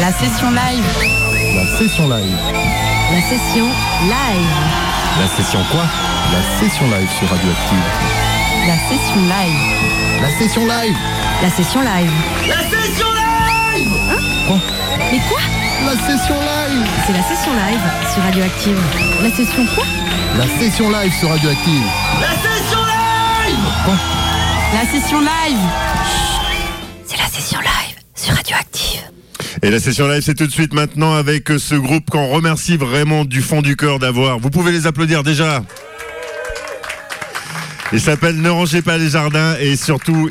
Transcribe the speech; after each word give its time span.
La 0.00 0.12
session 0.12 0.50
live. 0.50 0.84
La 1.54 1.78
session 1.78 2.08
live. 2.08 2.36
La 3.12 3.20
session 3.22 3.64
live. 3.64 4.46
La 5.18 5.26
session 5.36 5.58
quoi 5.70 5.84
La 6.32 6.58
session 6.60 6.84
live 6.86 7.08
sur 7.18 7.28
Radioactive. 7.28 7.84
La 8.66 8.76
session 8.88 9.22
live. 9.22 10.20
La 10.20 10.30
session 10.38 10.66
live 10.66 10.96
La 11.42 11.50
session 11.50 11.80
live. 11.80 12.10
La 12.46 12.62
session 12.68 13.06
live 13.12 13.88
Quoi 14.46 14.58
Mais 15.10 15.20
quoi 15.28 15.40
La 15.86 15.92
session 15.92 16.34
live 16.34 16.86
C'est 17.06 17.12
la 17.12 17.22
session 17.22 17.52
live 17.54 17.80
sur 18.12 18.22
Radioactive. 18.22 18.78
La 19.22 19.30
session 19.30 19.66
quoi 19.74 19.84
La 20.36 20.46
session 20.58 20.90
live 20.90 21.12
sur 21.12 21.30
Radioactive. 21.30 21.84
La 22.20 22.28
session 22.28 22.80
live 22.84 23.58
Quoi 23.84 23.94
La 24.74 24.84
session 25.00 25.20
live. 25.20 25.95
Et 29.62 29.70
la 29.70 29.80
session 29.80 30.06
live, 30.08 30.22
c'est 30.22 30.34
tout 30.34 30.46
de 30.46 30.52
suite 30.52 30.74
maintenant 30.74 31.14
avec 31.14 31.48
ce 31.48 31.74
groupe 31.74 32.10
qu'on 32.10 32.28
remercie 32.28 32.76
vraiment 32.76 33.24
du 33.24 33.40
fond 33.40 33.62
du 33.62 33.76
cœur 33.76 33.98
d'avoir. 33.98 34.38
Vous 34.38 34.50
pouvez 34.50 34.72
les 34.72 34.86
applaudir 34.86 35.22
déjà. 35.22 35.62
Il 37.92 38.00
s'appelle 38.00 38.36
Ne 38.36 38.50
rangez 38.50 38.82
pas 38.82 38.98
les 38.98 39.10
jardins 39.10 39.56
et 39.60 39.76
surtout, 39.76 40.30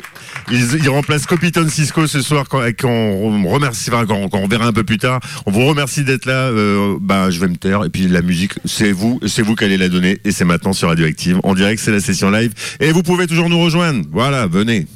ils, 0.50 0.74
ils 0.74 0.88
remplacent 0.88 1.26
Copiton 1.26 1.66
Cisco 1.68 2.06
ce 2.06 2.20
soir 2.20 2.44
quand, 2.48 2.60
quand 2.78 2.88
on 2.88 3.48
remercie, 3.48 3.90
enfin, 3.90 4.06
quand, 4.06 4.28
on 4.32 4.46
verra 4.46 4.66
un 4.66 4.72
peu 4.72 4.84
plus 4.84 4.98
tard. 4.98 5.20
On 5.46 5.50
vous 5.50 5.66
remercie 5.66 6.04
d'être 6.04 6.26
là. 6.26 6.50
Euh, 6.50 6.96
bah, 7.00 7.30
je 7.30 7.40
vais 7.40 7.48
me 7.48 7.56
taire. 7.56 7.84
Et 7.84 7.88
puis 7.88 8.08
la 8.08 8.22
musique, 8.22 8.52
c'est 8.64 8.92
vous, 8.92 9.18
c'est 9.26 9.42
vous 9.42 9.56
qui 9.56 9.64
allez 9.64 9.78
la 9.78 9.88
donner. 9.88 10.18
Et 10.24 10.32
c'est 10.32 10.44
maintenant 10.44 10.72
sur 10.72 10.88
Radioactive. 10.88 11.40
En 11.42 11.54
direct, 11.54 11.82
c'est 11.82 11.92
la 11.92 12.00
session 12.00 12.30
live. 12.30 12.52
Et 12.78 12.92
vous 12.92 13.02
pouvez 13.02 13.26
toujours 13.26 13.48
nous 13.48 13.58
rejoindre. 13.58 14.04
Voilà, 14.12 14.46
venez. 14.46 14.86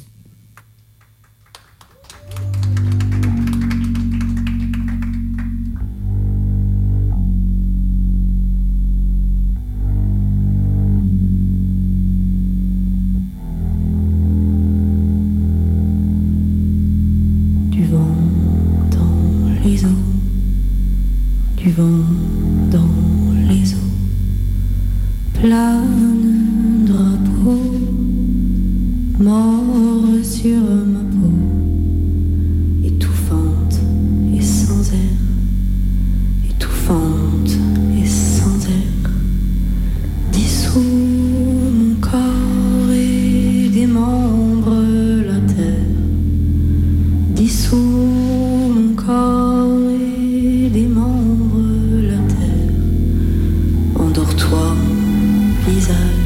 Visage, 55.71 56.20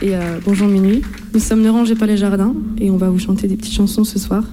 Et 0.00 0.16
euh, 0.16 0.38
Bonjour 0.42 0.68
Minuit. 0.68 1.02
Nous 1.34 1.40
sommes 1.40 1.60
Ne 1.60 1.68
rangez 1.68 1.94
pas 1.94 2.06
les 2.06 2.16
jardins 2.16 2.54
et 2.78 2.90
on 2.90 2.96
va 2.96 3.10
vous 3.10 3.18
chanter 3.18 3.46
des 3.46 3.56
petites 3.56 3.74
chansons 3.74 4.04
ce 4.04 4.18
soir. 4.18 4.44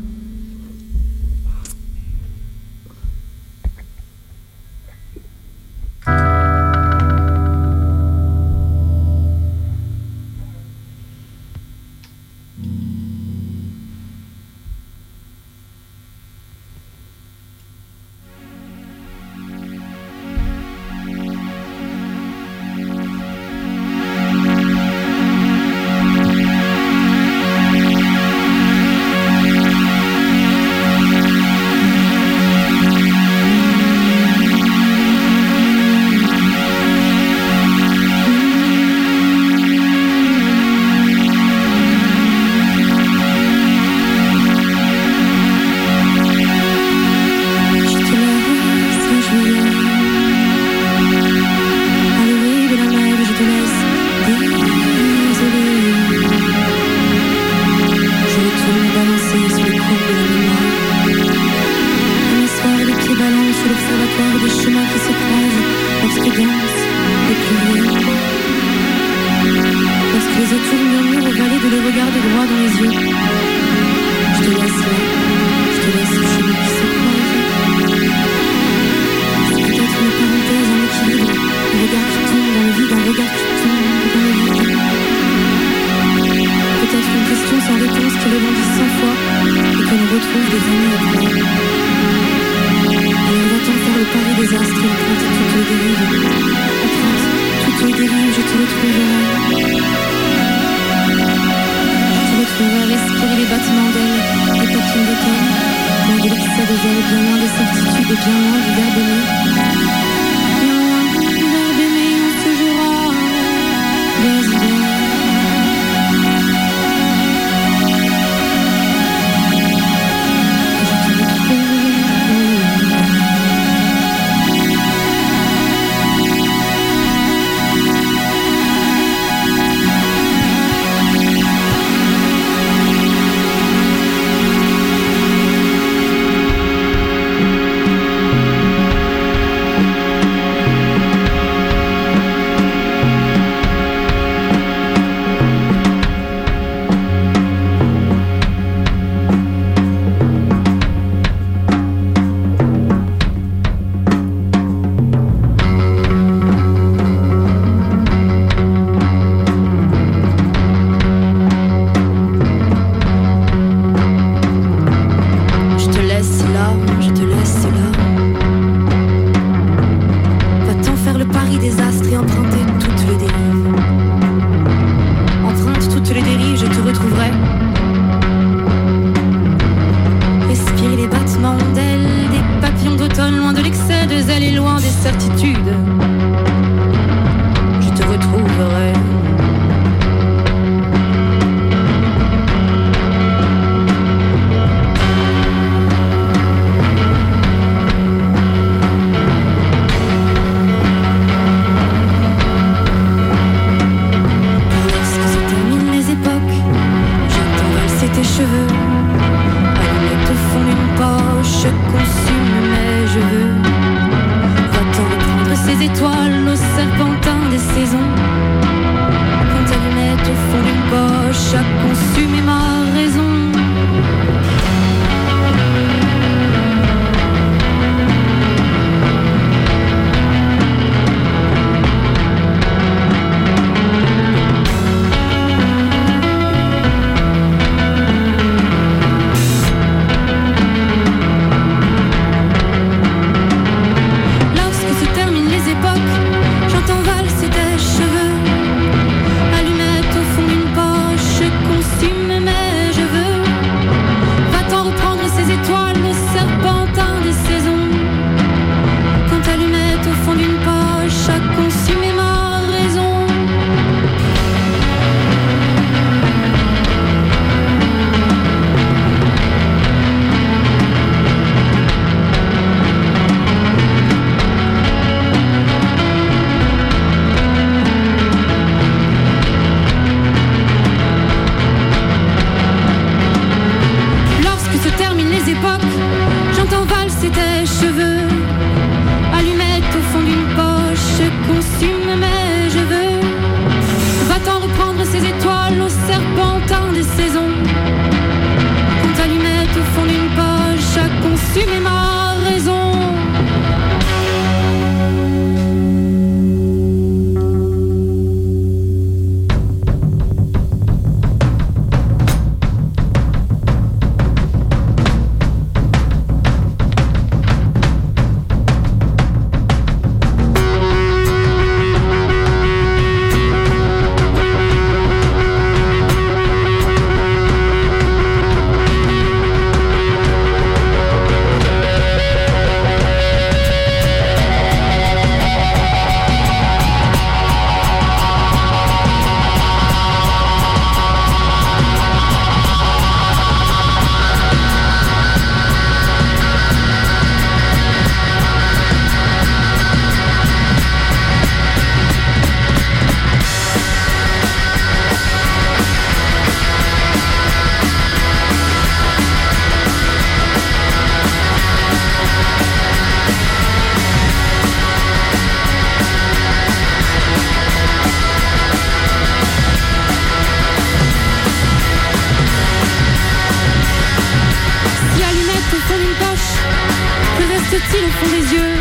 Reste-t-il 377.79 378.05
au 378.05 378.09
fond 378.09 378.29
des 378.29 378.53
yeux 378.55 378.75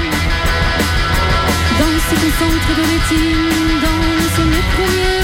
Dans 1.79 1.99
ce 2.09 2.15
concentre 2.15 2.71
de 2.77 2.83
rétine, 2.83 3.81
dans 3.83 4.45
mes 4.45 4.63
premiers 4.75 5.18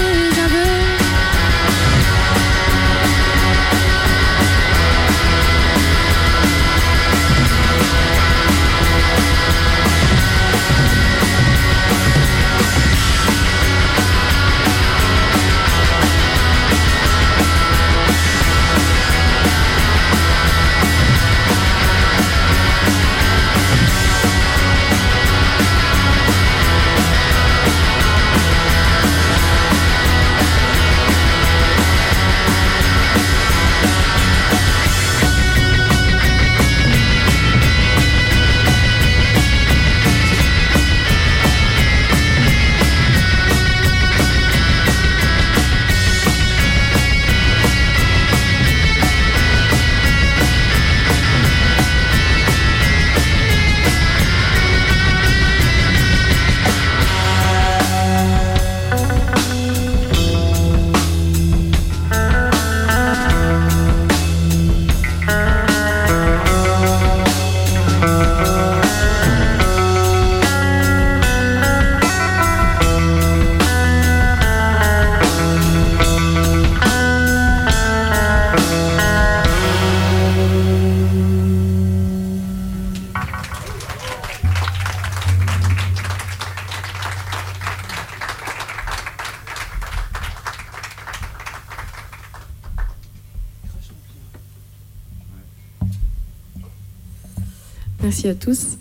Merci 98.05 98.29
à 98.29 98.35
tous. 98.35 98.77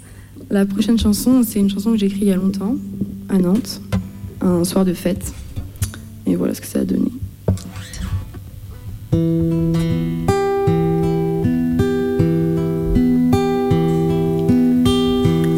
La 0.49 0.65
prochaine 0.65 0.99
chanson, 0.99 1.43
c'est 1.47 1.57
une 1.57 1.69
chanson 1.69 1.93
que 1.93 1.97
j'ai 1.97 2.07
écrite 2.07 2.23
il 2.23 2.27
y 2.27 2.31
a 2.33 2.35
longtemps, 2.35 2.75
à 3.29 3.37
Nantes, 3.37 3.79
un 4.41 4.65
soir 4.65 4.83
de 4.83 4.93
fête. 4.93 5.33
Et 6.25 6.35
voilà 6.35 6.53
ce 6.53 6.59
que 6.59 6.67
ça 6.67 6.79
a 6.79 6.83
donné. 6.83 7.09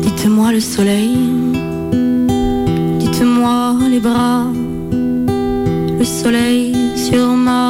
Dites-moi 0.04 0.52
le 0.52 0.60
soleil, 0.60 1.18
dites-moi 3.00 3.78
les 3.90 4.00
bras, 4.00 4.46
le 4.92 6.04
soleil 6.04 6.76
sur 6.96 7.36
ma 7.36 7.65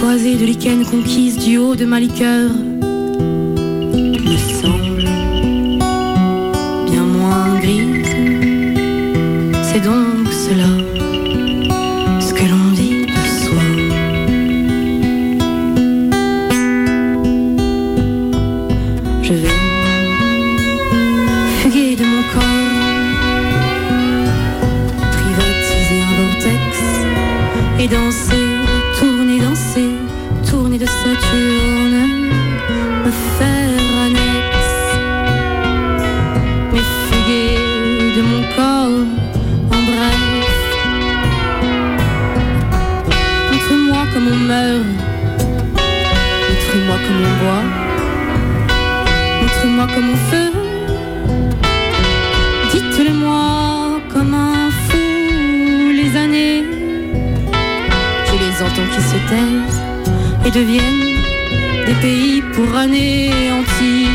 toisées 0.00 0.36
de 0.36 0.46
lichen 0.46 0.82
conquises 0.86 1.36
du 1.36 1.58
haut 1.58 1.76
de 1.76 1.84
ma 1.84 2.00
liqueur 2.00 2.50
deviennent 60.52 61.16
des 61.86 61.94
pays 61.94 62.42
pour 62.54 62.74
anéantis. 62.74 64.08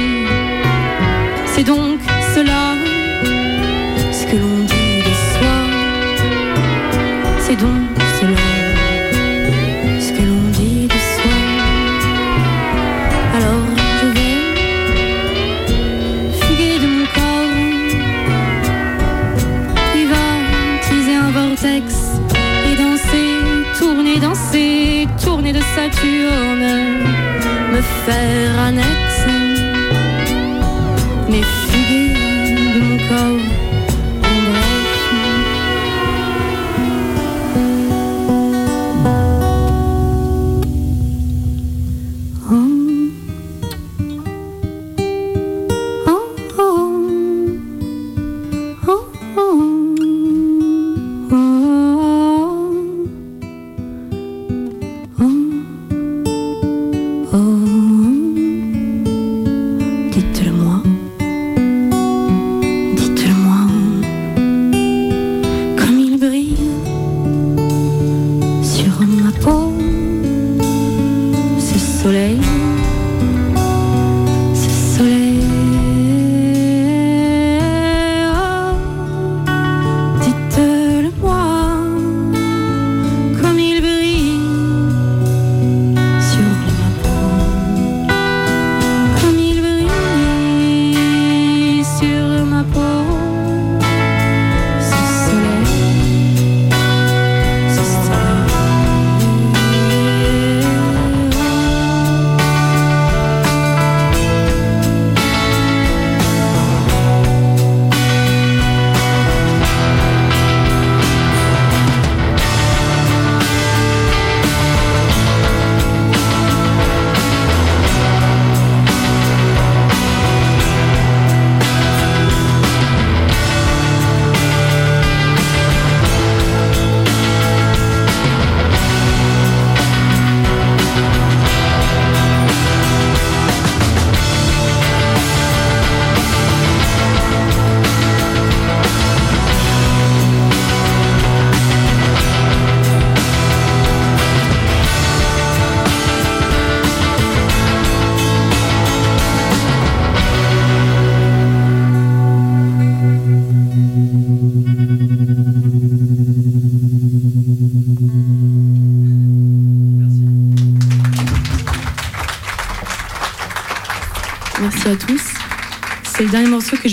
C'est 1.48 1.64
donc 1.64 2.00
cela 2.36 2.76
ce 4.12 4.26
que 4.26 4.36
l'on 4.36 4.60
dit 4.66 5.00
de 5.00 5.14
soi. 5.32 5.56
C'est 7.40 7.56
donc 7.56 7.95
Me 27.72 27.82
faire 28.06 28.60
annexe, 28.60 28.96
mais 28.98 29.05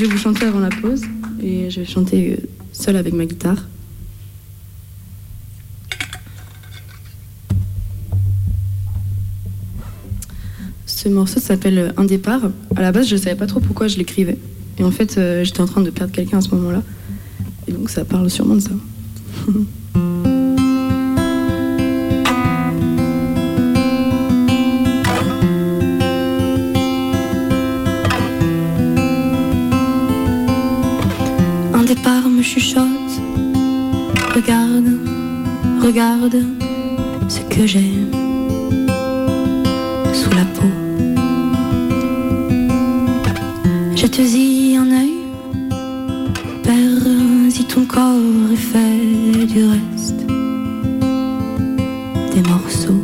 je 0.03 0.09
vais 0.09 0.15
vous 0.15 0.19
chanter 0.19 0.47
avant 0.47 0.59
la 0.59 0.69
pause. 0.69 1.03
Et 1.41 1.71
je 1.71 1.81
vais 1.81 1.87
chanter 1.87 2.33
euh, 2.33 2.47
seul 2.73 2.97
avec 2.97 3.15
ma 3.15 3.25
guitare. 3.25 3.69
Ce 10.87 11.09
morceau 11.09 11.39
s'appelle 11.39 11.79
euh, 11.79 11.93
Un 11.97 12.05
départ. 12.05 12.41
À 12.75 12.83
la 12.83 12.91
base, 12.91 13.07
je 13.07 13.15
ne 13.15 13.21
savais 13.21 13.37
pas 13.37 13.47
trop 13.47 13.61
pourquoi 13.61 13.87
je 13.87 13.97
l'écrivais. 13.97 14.39
Et 14.79 14.83
en 14.83 14.91
fait, 14.91 15.19
euh, 15.19 15.45
j'étais 15.45 15.61
en 15.61 15.67
train 15.67 15.83
de 15.83 15.91
perdre 15.91 16.13
quelqu'un 16.13 16.39
à 16.39 16.41
ce 16.41 16.53
moment-là. 16.57 16.83
Et 17.69 17.73
donc, 17.73 17.89
ça 17.89 18.05
parle 18.05 18.29
sûrement 18.29 18.57
de 18.57 18.61
ça. 18.61 18.71
chuchote. 32.53 33.17
Regarde, 34.35 34.93
regarde 35.83 36.45
ce 37.27 37.41
que 37.49 37.67
j'ai 37.67 37.95
sous 40.13 40.31
la 40.31 40.45
peau. 40.57 40.73
Jette-y 43.97 44.77
un 44.77 44.91
œil, 44.91 45.17
perds-y 46.63 47.65
ton 47.65 47.87
corps 47.87 48.53
et 48.53 48.57
fais 48.57 49.47
du 49.47 49.65
reste 49.65 50.27
des 52.35 52.43
morceaux. 52.43 53.02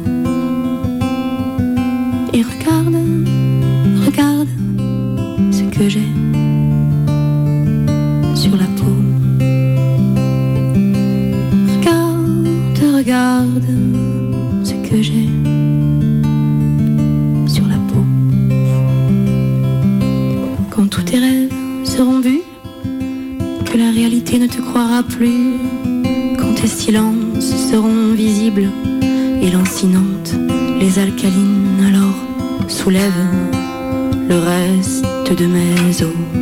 Et 28.56 29.50
lancinantes, 29.50 30.34
les 30.80 30.98
alcalines 30.98 31.84
alors 31.86 32.68
soulèvent 32.68 33.12
le 34.28 34.36
reste 34.36 35.04
de 35.38 35.46
mes 35.46 36.02
os. 36.02 36.37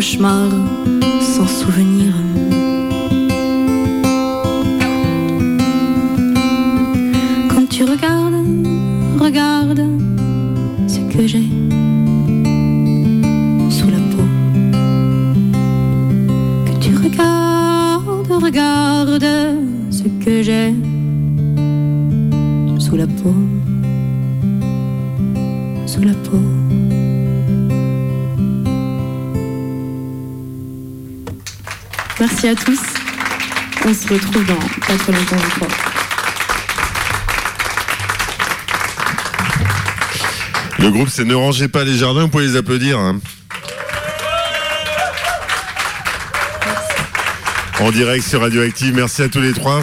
Cauchemar 0.00 0.89
pas 34.86 34.96
trop 34.96 35.12
longtemps, 35.12 35.36
je 35.38 35.54
crois. 35.56 35.68
Le 40.78 40.90
groupe, 40.90 41.08
c'est 41.10 41.24
Ne 41.24 41.34
rangez 41.34 41.68
pas 41.68 41.84
les 41.84 41.96
jardins, 41.96 42.22
vous 42.22 42.28
pouvez 42.28 42.46
les 42.46 42.56
applaudir. 42.56 42.98
hein. 42.98 43.20
En 47.80 47.90
direct 47.90 48.26
sur 48.26 48.40
Radioactive, 48.42 48.94
merci 48.94 49.22
à 49.22 49.28
tous 49.28 49.40
les 49.40 49.52
trois. 49.54 49.82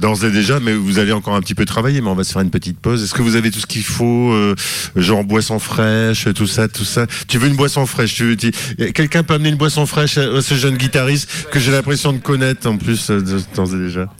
D'ores 0.00 0.24
et 0.24 0.30
déjà, 0.30 0.58
mais 0.60 0.72
vous 0.74 0.98
allez 0.98 1.12
encore 1.12 1.34
un 1.36 1.40
petit 1.40 1.54
peu 1.54 1.64
travailler, 1.64 2.00
mais 2.00 2.08
on 2.08 2.14
va 2.14 2.24
se 2.24 2.32
faire 2.32 2.42
une 2.42 2.50
petite 2.50 2.78
pause. 2.78 3.02
Est-ce 3.02 3.14
que 3.14 3.22
vous 3.22 3.36
avez 3.36 3.50
tout 3.50 3.60
ce 3.60 3.66
qu'il 3.66 3.84
faut, 3.84 4.32
euh, 4.32 4.54
genre 4.96 5.22
boisson 5.24 5.58
fraîche, 5.58 6.26
tout 6.34 6.46
ça, 6.48 6.66
tout 6.68 6.84
ça? 6.84 7.06
Tu 7.28 7.38
veux 7.38 7.46
une 7.48 7.54
boisson 7.56 7.86
fraîche 7.86 8.14
tu 8.14 8.36
tu- 8.36 8.52
Quelqu'un 8.92 9.22
peut 9.22 9.34
amener 9.34 9.50
une 9.50 9.56
boisson 9.56 9.86
fraîche 9.86 10.18
à 10.18 10.40
ce 10.42 10.54
jeune 10.56 10.76
guitariste 10.76 11.28
que 11.52 11.60
j'ai 11.60 11.70
l'impression 11.70 12.12
de 12.12 12.18
connaître 12.18 12.68
en 12.68 12.76
plus 12.76 13.10
euh, 13.10 13.22
d'ores 13.54 13.74
et 13.74 13.78
déjà. 13.78 14.12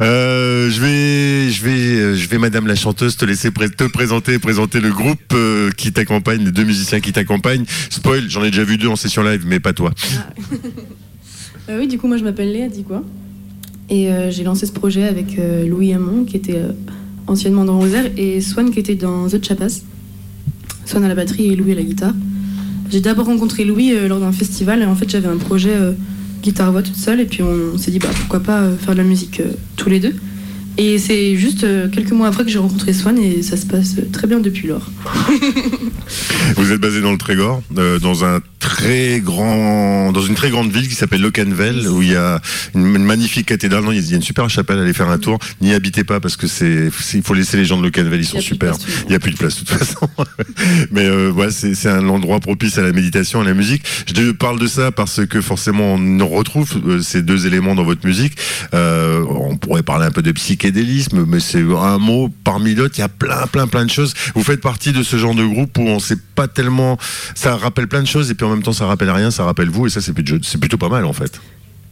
Euh, 0.00 0.70
je 0.70 0.80
vais, 0.80 1.50
je 1.50 1.62
vais, 1.64 2.16
je 2.16 2.28
vais, 2.28 2.38
Madame 2.38 2.66
la 2.66 2.74
chanteuse, 2.74 3.16
te 3.18 3.24
laisser 3.26 3.50
te 3.52 3.84
présenter, 3.84 4.38
présenter 4.38 4.80
le 4.80 4.90
groupe 4.90 5.34
qui 5.76 5.92
t'accompagne, 5.92 6.44
les 6.44 6.52
deux 6.52 6.64
musiciens 6.64 7.00
qui 7.00 7.12
t'accompagnent. 7.12 7.66
Spoil, 7.90 8.24
j'en 8.30 8.42
ai 8.42 8.50
déjà 8.50 8.64
vu 8.64 8.78
deux 8.78 8.88
en 8.88 8.96
session 8.96 9.22
live, 9.22 9.44
mais 9.46 9.60
pas 9.60 9.72
toi. 9.74 9.92
Euh, 11.70 11.78
oui, 11.78 11.88
du 11.88 11.96
coup, 11.96 12.08
moi 12.08 12.18
je 12.18 12.24
m'appelle 12.24 12.52
Léa 12.52 12.68
Dicois. 12.68 13.02
Et 13.90 14.08
euh, 14.08 14.30
j'ai 14.30 14.44
lancé 14.44 14.66
ce 14.66 14.72
projet 14.72 15.04
avec 15.04 15.38
euh, 15.38 15.66
Louis 15.66 15.92
Hamon, 15.92 16.24
qui 16.24 16.36
était 16.36 16.56
euh, 16.56 16.72
anciennement 17.26 17.64
dans 17.64 17.78
Rosaire, 17.78 18.10
et 18.16 18.40
Swan, 18.40 18.70
qui 18.70 18.78
était 18.78 18.94
dans 18.94 19.28
The 19.28 19.44
Chapas. 19.44 19.82
Swan 20.86 21.04
à 21.04 21.08
la 21.08 21.14
batterie 21.14 21.48
et 21.48 21.56
Louis 21.56 21.72
à 21.72 21.74
la 21.74 21.82
guitare. 21.82 22.14
J'ai 22.90 23.00
d'abord 23.00 23.26
rencontré 23.26 23.64
Louis 23.64 23.92
lors 24.06 24.20
d'un 24.20 24.32
festival, 24.32 24.82
et 24.82 24.84
en 24.84 24.94
fait 24.94 25.08
j'avais 25.08 25.28
un 25.28 25.38
projet 25.38 25.74
guitare-voix 26.42 26.82
toute 26.82 26.96
seule, 26.96 27.20
et 27.20 27.24
puis 27.24 27.42
on, 27.42 27.78
s'est 27.78 27.90
dit 27.90 27.98
bah, 27.98 28.10
pourquoi 28.14 28.40
pas 28.40 28.68
faire 28.72 28.92
de 28.92 28.98
la 28.98 29.04
musique 29.04 29.40
tous 29.76 29.88
les 29.88 30.00
deux. 30.00 30.14
Et 30.76 30.98
c'est 30.98 31.36
juste 31.36 31.66
quelques 31.90 32.12
mois 32.12 32.28
après 32.28 32.44
que 32.44 32.50
j'ai 32.50 32.58
rencontré 32.58 32.92
Swan, 32.92 33.18
et 33.18 33.42
ça 33.42 33.56
se 33.56 33.64
passe 33.64 33.96
très 34.12 34.26
bien 34.26 34.38
depuis 34.38 34.68
lors. 34.68 34.90
Vous 36.56 36.70
êtes 36.70 36.80
basé 36.80 37.00
dans 37.00 37.12
le 37.12 37.18
Trégor, 37.18 37.62
dans 38.02 38.24
un 38.26 38.40
très 38.64 39.20
grand, 39.20 40.10
dans 40.10 40.22
une 40.22 40.34
très 40.34 40.48
grande 40.48 40.72
ville 40.72 40.88
qui 40.88 40.94
s'appelle 40.94 41.20
Lockenvel, 41.20 41.86
où 41.86 42.00
il 42.00 42.12
y 42.12 42.16
a 42.16 42.40
une, 42.74 42.96
une 42.96 43.04
magnifique 43.04 43.46
cathédrale. 43.46 43.84
Non, 43.84 43.92
il 43.92 44.00
y 44.00 44.12
a 44.14 44.16
une 44.16 44.22
super 44.22 44.48
chapelle. 44.48 44.78
Allez 44.78 44.94
faire 44.94 45.10
un 45.10 45.18
tour. 45.18 45.38
N'y 45.60 45.74
habitez 45.74 46.02
pas 46.02 46.18
parce 46.18 46.36
que 46.36 46.46
c'est, 46.46 46.90
il 47.12 47.22
faut 47.22 47.34
laisser 47.34 47.58
les 47.58 47.66
gens 47.66 47.76
de 47.76 47.82
Lockenvel. 47.82 48.20
Ils 48.20 48.24
sont 48.24 48.40
super. 48.40 48.74
Il 49.06 49.12
y 49.12 49.14
a 49.14 49.18
plus 49.18 49.32
de 49.32 49.36
place 49.36 49.60
de 49.60 49.66
toute 49.66 49.68
façon. 49.68 50.08
Mais 50.92 51.04
euh, 51.04 51.30
ouais, 51.30 51.50
c'est, 51.50 51.74
c'est 51.74 51.90
un 51.90 52.08
endroit 52.08 52.40
propice 52.40 52.78
à 52.78 52.82
la 52.82 52.92
méditation, 52.92 53.42
à 53.42 53.44
la 53.44 53.52
musique. 53.52 53.84
Je 54.06 54.30
parle 54.30 54.58
de 54.58 54.66
ça 54.66 54.90
parce 54.90 55.26
que 55.26 55.42
forcément 55.42 55.94
on 55.94 56.26
retrouve 56.26 56.80
euh, 56.86 57.02
ces 57.02 57.20
deux 57.20 57.46
éléments 57.46 57.74
dans 57.74 57.84
votre 57.84 58.06
musique. 58.06 58.38
Euh, 58.72 59.22
on 59.28 59.58
pourrait 59.58 59.82
parler 59.82 60.06
un 60.06 60.10
peu 60.10 60.22
de 60.22 60.32
psychédélisme, 60.32 61.26
mais 61.26 61.40
c'est 61.40 61.60
un 61.62 61.98
mot 61.98 62.30
parmi 62.44 62.74
d'autres. 62.74 62.94
Il 62.96 63.02
y 63.02 63.04
a 63.04 63.08
plein, 63.10 63.46
plein, 63.46 63.66
plein 63.66 63.84
de 63.84 63.90
choses. 63.90 64.14
Vous 64.34 64.42
faites 64.42 64.62
partie 64.62 64.92
de 64.92 65.02
ce 65.02 65.18
genre 65.18 65.34
de 65.34 65.44
groupe 65.44 65.76
où 65.76 65.82
on 65.82 65.98
sait 65.98 66.18
pas 66.34 66.48
tellement. 66.48 66.98
Ça 67.34 67.56
rappelle 67.56 67.88
plein 67.88 68.00
de 68.00 68.08
choses 68.08 68.30
et 68.30 68.34
puis 68.34 68.46
en 68.46 68.53
même 68.54 68.62
temps 68.62 68.72
ça 68.72 68.86
rappelle 68.86 69.10
rien, 69.10 69.30
ça 69.30 69.44
rappelle 69.44 69.68
vous 69.68 69.86
et 69.86 69.90
ça 69.90 70.00
c'est 70.00 70.12
plutôt, 70.12 70.78
pas 70.78 70.88
mal 70.88 71.04
en 71.04 71.12
fait. 71.12 71.40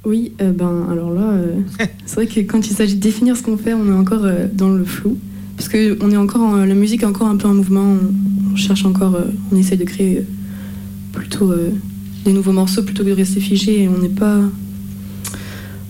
Oui, 0.05 0.33
euh, 0.41 0.51
ben 0.53 0.87
alors 0.91 1.13
là, 1.13 1.23
euh, 1.31 1.55
c'est 2.07 2.15
vrai 2.17 2.27
que 2.27 2.41
quand 2.41 2.67
il 2.67 2.73
s'agit 2.75 2.97
de 2.97 3.01
définir 3.01 3.37
ce 3.37 3.43
qu'on 3.43 3.57
fait, 3.57 3.73
on 3.75 3.87
est 3.87 3.93
encore 3.97 4.25
euh, 4.25 4.47
dans 4.53 4.69
le 4.71 4.85
flou. 4.85 5.17
Parce 5.57 5.69
que 5.69 5.97
on 6.03 6.11
est 6.11 6.17
encore 6.17 6.41
en- 6.43 6.57
la 6.65 6.75
musique 6.75 7.03
est 7.03 7.07
encore 7.07 7.29
un 7.29 7.37
peu 7.37 7.47
en 7.47 7.55
mouvement, 7.55 7.85
on, 7.85 8.53
on 8.53 8.57
cherche 8.57 8.85
encore, 8.85 9.17
on 9.53 9.57
essaie 9.57 9.77
de 9.77 9.85
créer 9.85 10.25
plutôt 11.13 11.53
des 12.25 12.33
nouveaux 12.33 12.53
morceaux 12.53 12.83
plutôt 12.83 13.05
que 13.05 13.11
de 13.11 13.15
rester 13.15 13.41
figé 13.41 13.83
et 13.83 13.89
on 13.89 13.99
n'est 13.99 14.09
pas. 14.09 14.41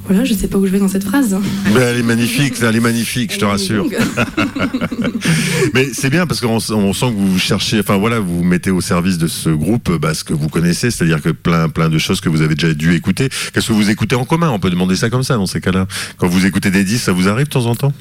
Voilà, 0.07 0.25
je 0.25 0.35
sais 0.35 0.49
pas 0.49 0.59
où 0.59 0.67
je 0.67 0.73
vais 0.73 0.81
dans 0.81 0.89
cette 0.89 1.05
phrase. 1.05 1.37
Mais 1.73 1.81
elle 1.81 1.99
est 1.99 2.03
magnifique, 2.03 2.55
elle 2.61 2.75
est 2.75 2.81
magnifique, 2.81 3.33
je 3.33 3.39
te 3.39 3.45
rassure. 3.45 3.87
Mais 5.75 5.89
c'est 5.93 6.11
bien 6.11 6.27
parce 6.27 6.41
qu'on 6.41 6.57
on 6.57 6.93
sent 6.93 7.07
que 7.07 7.17
vous 7.17 7.39
cherchez, 7.39 7.79
enfin 7.81 7.97
voilà, 7.97 8.19
vous 8.19 8.39
vous 8.39 8.45
mettez 8.45 8.71
au 8.71 8.81
service 8.81 9.17
de 9.17 9.27
ce 9.29 9.49
groupe 9.51 9.91
bah, 10.01 10.13
ce 10.15 10.25
que 10.25 10.35
vous 10.35 10.49
connaissez, 10.49 10.91
c'est-à-dire 10.91 11.23
que 11.23 11.31
plein, 11.31 11.69
plein 11.69 11.89
de 11.89 11.99
choses 11.99 12.21
que 12.21 12.29
vous 12.29 12.43
avez 12.43 12.55
déjà 12.55 12.75
dû 12.75 12.95
écouter. 12.95 13.29
Qu'est-ce 13.53 13.69
que 13.69 13.73
vous 13.73 13.91
écoutez 13.91 14.17
en 14.17 14.25
commun? 14.25 14.51
On 14.51 14.59
peut 14.59 14.71
demander 14.71 14.97
ça 14.97 15.09
comme 15.09 15.23
ça 15.23 15.37
dans 15.37 15.47
ces 15.47 15.61
cas-là. 15.61 15.87
Quand 16.19 16.27
vous 16.29 16.47
écoutez 16.47 16.71
des 16.71 16.85
disques, 16.85 17.05
ça 17.05 17.13
vous 17.13 17.29
arrive 17.29 17.47
de 17.47 17.53
temps 17.53 17.67
en 17.67 17.75
temps? 17.77 17.93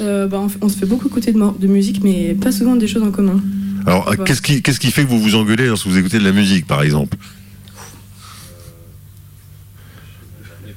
Euh, 0.00 0.26
bah, 0.26 0.40
on, 0.62 0.68
se 0.68 0.76
fait 0.78 0.86
beaucoup 0.86 1.08
écouter 1.08 1.32
de, 1.32 1.38
de 1.38 1.66
musique, 1.66 2.02
mais 2.02 2.34
pas 2.40 2.52
souvent 2.52 2.74
des 2.76 2.88
choses 2.88 3.02
en 3.02 3.10
commun. 3.10 3.40
Alors, 3.86 4.08
Ouais. 4.08 4.16
qu'est-ce 4.24 4.42
qui, 4.42 4.62
qu'est-ce 4.62 4.80
qui 4.80 4.90
fait 4.90 5.04
que 5.04 5.08
vous 5.08 5.20
vous 5.20 5.34
engueulez 5.34 5.66
lorsque 5.66 5.86
vous 5.86 5.98
écoutez 5.98 6.18
de 6.18 6.24
la 6.24 6.32
musique, 6.32 6.66
par 6.66 6.82
exemple? 6.82 7.16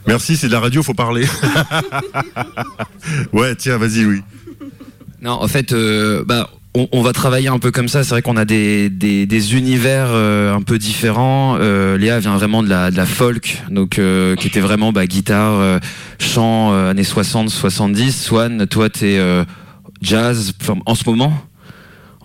Merci, 0.08 0.38
c'est 0.38 0.48
de 0.48 0.52
la 0.52 0.60
radio, 0.60 0.84
faut 0.84 0.94
parler. 0.94 1.26
ouais, 3.34 3.56
tiens, 3.56 3.78
vas-y, 3.78 4.06
oui. 4.06 4.22
Non, 5.22 5.32
en 5.32 5.48
fait, 5.48 5.72
euh, 5.72 6.24
bah, 6.26 6.50
on, 6.74 7.02
va 7.02 7.14
travailler 7.14 7.48
un 7.48 7.60
peu 7.60 7.72
comme 7.72 7.88
ça. 7.88 8.04
C'est 8.04 8.10
vrai 8.10 8.22
qu'on 8.22 8.36
a 8.36 8.44
des, 8.44 9.56
univers 9.56 10.08
euh, 10.10 10.54
un 10.54 10.62
peu 10.62 10.78
différents. 10.78 11.58
Euh, 11.60 11.98
Léa 11.98 12.20
vient 12.20 12.36
vraiment 12.36 12.62
de 12.62 12.70
la, 12.70 13.06
folk, 13.06 13.62
donc 13.70 14.02
qui 14.38 14.48
était 14.48 14.60
vraiment 14.60 14.92
bah, 14.92 15.08
guitare, 15.08 15.80
chant 16.20 16.74
années 16.74 17.04
60, 17.04 17.50
70. 17.50 18.22
Swan, 18.22 18.68
toi, 18.68 18.90
t'es 18.90 19.20
jazz 20.02 20.54
enfin, 20.62 20.80
en 20.86 20.96
ce 20.96 21.10
moment? 21.10 21.34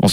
En 0.01 0.09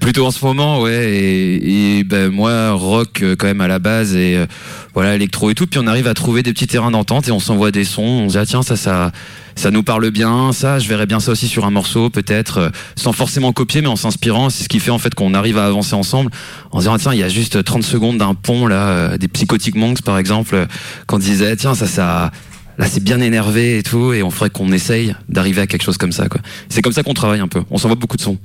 Plutôt 0.00 0.26
en 0.26 0.30
ce 0.30 0.44
moment, 0.44 0.82
ouais. 0.82 1.10
Et, 1.10 1.98
et 1.98 2.04
ben 2.04 2.30
moi, 2.30 2.72
rock 2.72 3.22
euh, 3.22 3.34
quand 3.36 3.46
même 3.46 3.62
à 3.62 3.68
la 3.68 3.78
base 3.78 4.14
et 4.14 4.36
euh, 4.36 4.46
voilà 4.92 5.14
électro 5.14 5.50
et 5.50 5.54
tout. 5.54 5.66
Puis 5.66 5.80
on 5.82 5.86
arrive 5.86 6.06
à 6.06 6.14
trouver 6.14 6.42
des 6.42 6.52
petits 6.52 6.66
terrains 6.66 6.90
d'entente 6.90 7.28
et 7.28 7.32
on 7.32 7.40
s'envoie 7.40 7.70
des 7.70 7.84
sons. 7.84 8.02
On 8.02 8.28
se 8.28 8.34
dit 8.34 8.38
ah 8.38 8.46
tiens 8.46 8.62
ça 8.62 8.76
ça 8.76 9.10
ça 9.54 9.70
nous 9.70 9.82
parle 9.82 10.10
bien. 10.10 10.52
Ça, 10.52 10.78
je 10.78 10.86
verrais 10.88 11.06
bien 11.06 11.18
ça 11.18 11.32
aussi 11.32 11.48
sur 11.48 11.64
un 11.64 11.70
morceau, 11.70 12.10
peut-être 12.10 12.58
euh, 12.58 12.70
sans 12.94 13.12
forcément 13.12 13.52
copier, 13.52 13.80
mais 13.80 13.88
en 13.88 13.96
s'inspirant. 13.96 14.50
C'est 14.50 14.64
ce 14.64 14.68
qui 14.68 14.80
fait 14.80 14.90
en 14.90 14.98
fait 14.98 15.14
qu'on 15.14 15.32
arrive 15.32 15.56
à 15.56 15.64
avancer 15.64 15.94
ensemble 15.94 16.30
en 16.72 16.78
se 16.78 16.82
disant 16.82 16.94
ah, 16.94 16.98
tiens 16.98 17.14
il 17.14 17.20
y 17.20 17.24
a 17.24 17.28
juste 17.28 17.64
30 17.64 17.82
secondes 17.82 18.18
d'un 18.18 18.34
pont 18.34 18.66
là, 18.66 19.16
des 19.16 19.28
psychotiques 19.28 19.76
monks 19.76 20.02
par 20.02 20.18
exemple, 20.18 20.66
qu'on 21.06 21.18
disait 21.18 21.56
tiens 21.56 21.74
ça 21.74 21.86
ça 21.86 22.30
Là, 22.78 22.86
c'est 22.86 23.02
bien 23.02 23.20
énervé 23.22 23.78
et 23.78 23.82
tout, 23.82 24.12
et 24.12 24.22
on 24.22 24.30
ferait 24.30 24.50
qu'on 24.50 24.70
essaye 24.70 25.14
d'arriver 25.30 25.62
à 25.62 25.66
quelque 25.66 25.82
chose 25.82 25.96
comme 25.96 26.12
ça, 26.12 26.28
quoi. 26.28 26.42
C'est 26.68 26.82
comme 26.82 26.92
ça 26.92 27.02
qu'on 27.02 27.14
travaille 27.14 27.40
un 27.40 27.48
peu. 27.48 27.62
On 27.70 27.78
s'envoie 27.78 27.96
beaucoup 27.96 28.18
de 28.18 28.22
sons. 28.22 28.38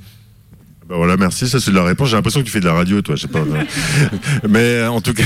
Bah 0.92 0.98
voilà, 0.98 1.16
merci, 1.16 1.48
ça 1.48 1.58
c'est 1.58 1.70
de 1.70 1.76
la 1.76 1.84
réponse. 1.84 2.10
J'ai 2.10 2.16
l'impression 2.16 2.40
que 2.40 2.44
tu 2.44 2.52
fais 2.52 2.60
de 2.60 2.66
la 2.66 2.74
radio, 2.74 3.00
toi, 3.00 3.16
je 3.16 3.22
sais 3.22 3.28
pas. 3.28 3.42
mais 4.48 4.58
euh, 4.58 4.90
en 4.90 5.00
tout 5.00 5.14
cas, 5.14 5.22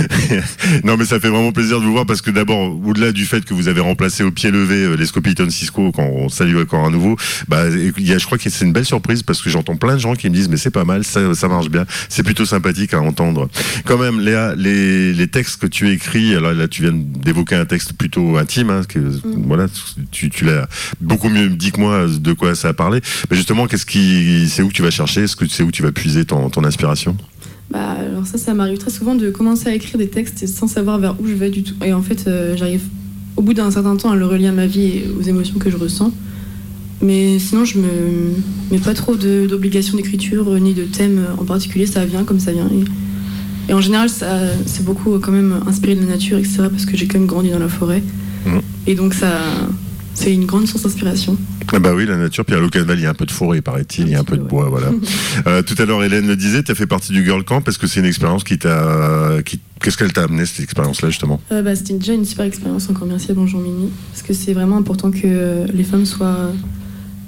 non, 0.82 0.96
mais 0.96 1.04
ça 1.04 1.20
fait 1.20 1.28
vraiment 1.28 1.52
plaisir 1.52 1.78
de 1.78 1.84
vous 1.84 1.92
voir 1.92 2.06
parce 2.06 2.22
que 2.22 2.30
d'abord, 2.30 2.74
au-delà 2.82 3.12
du 3.12 3.26
fait 3.26 3.44
que 3.44 3.52
vous 3.52 3.68
avez 3.68 3.82
remplacé 3.82 4.24
au 4.24 4.30
pied 4.30 4.50
levé 4.50 4.76
euh, 4.76 4.96
les 4.96 5.04
Scopiton 5.04 5.50
Cisco 5.50 5.92
quand 5.92 6.04
on 6.10 6.30
salue 6.30 6.56
encore 6.56 6.86
à 6.86 6.90
nouveau, 6.90 7.18
bah, 7.48 7.64
il 7.68 8.06
y 8.06 8.14
a, 8.14 8.18
je 8.18 8.24
crois 8.24 8.38
que 8.38 8.48
c'est 8.48 8.64
une 8.64 8.72
belle 8.72 8.86
surprise 8.86 9.22
parce 9.22 9.42
que 9.42 9.50
j'entends 9.50 9.76
plein 9.76 9.96
de 9.96 10.00
gens 10.00 10.14
qui 10.14 10.30
me 10.30 10.34
disent 10.34 10.48
mais 10.48 10.56
c'est 10.56 10.70
pas 10.70 10.84
mal, 10.84 11.04
ça, 11.04 11.34
ça 11.34 11.48
marche 11.48 11.68
bien, 11.68 11.84
c'est 12.08 12.22
plutôt 12.22 12.46
sympathique 12.46 12.94
à 12.94 13.02
entendre. 13.02 13.50
Quand 13.84 13.98
même, 13.98 14.20
Léa, 14.20 14.54
les, 14.56 15.12
les 15.12 15.28
textes 15.28 15.60
que 15.60 15.66
tu 15.66 15.90
écris, 15.90 16.34
alors 16.34 16.54
là 16.54 16.66
tu 16.66 16.80
viens 16.80 16.94
d'évoquer 16.94 17.56
un 17.56 17.66
texte 17.66 17.92
plutôt 17.92 18.38
intime, 18.38 18.70
hein, 18.70 18.80
que, 18.88 19.00
voilà, 19.46 19.66
tu, 20.10 20.30
tu 20.30 20.46
l'as 20.46 20.66
beaucoup 21.02 21.28
mieux 21.28 21.50
dit 21.50 21.72
que 21.72 21.80
moi 21.80 22.06
de 22.08 22.32
quoi 22.32 22.54
ça 22.54 22.68
a 22.68 22.72
parlé. 22.72 23.02
Mais 23.30 23.36
justement, 23.36 23.66
qu'est-ce 23.66 23.84
qui, 23.84 24.48
c'est 24.48 24.62
où 24.62 24.68
que 24.68 24.72
tu 24.72 24.80
vas 24.80 24.93
chercher, 24.94 25.22
est-ce 25.22 25.36
que 25.36 25.44
tu 25.44 25.50
sais 25.50 25.62
où 25.62 25.70
tu 25.70 25.82
vas 25.82 25.92
puiser 25.92 26.24
ton, 26.24 26.48
ton 26.50 26.64
inspiration? 26.64 27.16
Bah, 27.70 27.96
alors 27.98 28.26
ça, 28.26 28.38
ça 28.38 28.54
m'arrive 28.54 28.78
très 28.78 28.90
souvent 28.90 29.14
de 29.14 29.30
commencer 29.30 29.68
à 29.68 29.74
écrire 29.74 29.98
des 29.98 30.08
textes 30.08 30.46
sans 30.46 30.66
savoir 30.66 30.98
vers 30.98 31.20
où 31.20 31.26
je 31.26 31.34
vais 31.34 31.50
du 31.50 31.62
tout. 31.62 31.74
Et 31.84 31.92
en 31.92 32.02
fait, 32.02 32.26
euh, 32.26 32.56
j'arrive 32.56 32.82
au 33.36 33.42
bout 33.42 33.54
d'un 33.54 33.70
certain 33.70 33.96
temps 33.96 34.10
à 34.10 34.16
le 34.16 34.26
relier 34.26 34.46
à 34.46 34.52
ma 34.52 34.66
vie 34.66 34.82
et 34.82 35.04
aux 35.18 35.22
émotions 35.22 35.58
que 35.58 35.70
je 35.70 35.76
ressens. 35.76 36.12
Mais 37.02 37.38
sinon, 37.38 37.64
je 37.64 37.78
me 37.78 38.34
mets 38.70 38.78
pas 38.78 38.94
trop 38.94 39.16
d'obligations 39.16 39.96
d'écriture 39.96 40.48
ni 40.60 40.74
de 40.74 40.84
thème 40.84 41.26
en 41.38 41.44
particulier. 41.44 41.86
Ça 41.86 42.04
vient 42.04 42.24
comme 42.24 42.38
ça 42.38 42.52
vient. 42.52 42.68
Et, 42.68 43.70
et 43.70 43.74
en 43.74 43.80
général, 43.80 44.08
ça, 44.08 44.38
c'est 44.66 44.84
beaucoup 44.84 45.14
euh, 45.14 45.18
quand 45.18 45.32
même 45.32 45.60
inspiré 45.66 45.94
de 45.94 46.00
la 46.00 46.06
nature, 46.06 46.38
etc. 46.38 46.64
Parce 46.70 46.86
que 46.86 46.96
j'ai 46.96 47.06
quand 47.06 47.18
même 47.18 47.26
grandi 47.26 47.50
dans 47.50 47.58
la 47.58 47.68
forêt. 47.68 48.02
Mhm. 48.46 48.60
Et 48.86 48.94
donc, 48.94 49.14
ça, 49.14 49.32
c'est 50.14 50.32
une 50.32 50.46
grande 50.46 50.66
source 50.66 50.84
d'inspiration. 50.84 51.36
Ah 51.72 51.78
bah 51.80 51.92
oui, 51.94 52.06
la 52.06 52.16
nature. 52.16 52.44
Puis 52.44 52.54
à 52.54 52.60
Locaval, 52.60 52.98
il 52.98 53.02
y 53.02 53.06
a 53.06 53.10
un 53.10 53.14
peu 53.14 53.26
de 53.26 53.32
forêt, 53.32 53.60
paraît-il, 53.60 54.06
il 54.06 54.12
y 54.12 54.14
a 54.14 54.20
un 54.20 54.24
peu 54.24 54.36
de 54.36 54.42
bois, 54.42 54.68
voilà. 54.68 54.90
Euh, 55.46 55.62
tout 55.62 55.74
à 55.78 55.84
l'heure, 55.84 56.02
Hélène 56.02 56.26
le 56.26 56.36
disait, 56.36 56.62
tu 56.62 56.70
as 56.70 56.74
fait 56.74 56.86
partie 56.86 57.12
du 57.12 57.24
Girl 57.24 57.44
Camp. 57.44 57.68
Est-ce 57.68 57.78
que 57.78 57.86
c'est 57.86 58.00
une 58.00 58.06
expérience 58.06 58.44
qui 58.44 58.56
t'a, 58.56 59.38
qui, 59.44 59.60
qu'est-ce 59.82 59.98
qu'elle 59.98 60.12
t'a 60.12 60.22
amené 60.22 60.46
cette 60.46 60.60
expérience-là 60.60 61.10
justement? 61.10 61.40
Euh, 61.50 61.60
bah, 61.60 61.74
C'était 61.74 61.94
déjà 61.94 62.14
une 62.14 62.24
super 62.24 62.46
expérience, 62.46 62.88
encore 62.88 63.06
merci 63.06 63.32
à 63.32 63.34
Bonjour 63.34 63.60
Mimi, 63.60 63.90
parce 64.10 64.22
que 64.22 64.32
c'est 64.32 64.52
vraiment 64.52 64.76
important 64.76 65.10
que 65.10 65.66
les 65.72 65.84
femmes 65.84 66.06
soient 66.06 66.52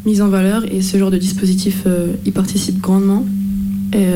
mises 0.04 0.22
en 0.22 0.28
valeur 0.28 0.64
et 0.72 0.82
ce 0.82 0.96
genre 0.98 1.10
de 1.10 1.18
dispositif 1.18 1.82
euh, 1.86 2.14
y 2.24 2.30
participe 2.30 2.80
grandement. 2.80 3.26
Et, 3.92 4.06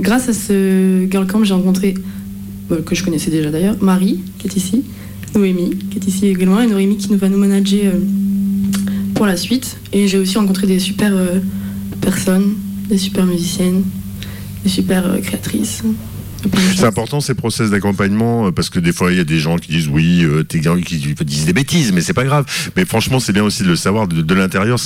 grâce 0.00 0.28
à 0.28 0.32
ce 0.32 1.06
Girl 1.10 1.26
Camp, 1.26 1.42
j'ai 1.44 1.54
rencontré, 1.54 1.94
bah, 2.68 2.76
que 2.84 2.94
je 2.94 3.04
connaissais 3.04 3.30
déjà 3.30 3.50
d'ailleurs, 3.50 3.76
Marie, 3.80 4.20
qui 4.38 4.46
est 4.46 4.56
ici, 4.56 4.84
Noémie, 5.34 5.76
qui 5.90 5.98
est 5.98 6.06
ici 6.06 6.26
également, 6.26 6.60
et 6.60 6.66
Noémie 6.66 6.96
qui 6.96 7.10
nous 7.12 7.18
va 7.18 7.28
nous 7.28 7.38
manager 7.38 7.92
euh, 7.94 7.98
pour 9.14 9.26
la 9.26 9.36
suite. 9.36 9.76
Et 9.92 10.08
j'ai 10.08 10.18
aussi 10.18 10.38
rencontré 10.38 10.66
des 10.66 10.78
super 10.78 11.12
euh, 11.14 11.40
personnes, 12.00 12.54
des 12.88 12.98
super 12.98 13.26
musiciennes, 13.26 13.84
des 14.64 14.70
super 14.70 15.06
euh, 15.06 15.18
créatrices. 15.18 15.82
C'est 16.74 16.86
important 16.86 17.20
ces 17.20 17.34
process 17.34 17.70
d'accompagnement 17.70 18.50
parce 18.52 18.70
que 18.70 18.80
des 18.80 18.92
fois 18.92 19.12
il 19.12 19.18
y 19.18 19.20
a 19.20 19.24
des 19.24 19.38
gens 19.38 19.58
qui 19.58 19.72
disent 19.72 19.88
oui, 19.88 20.24
euh, 20.24 20.42
t'es 20.42 20.60
qui 20.60 21.14
disent 21.24 21.44
des 21.44 21.52
bêtises, 21.52 21.92
mais 21.92 22.00
c'est 22.00 22.14
pas 22.14 22.24
grave. 22.24 22.46
Mais 22.76 22.84
franchement, 22.84 23.20
c'est 23.20 23.32
bien 23.32 23.44
aussi 23.44 23.62
de 23.62 23.68
le 23.68 23.76
savoir 23.76 24.08
de, 24.08 24.22
de 24.22 24.34
l'intérieur 24.34 24.78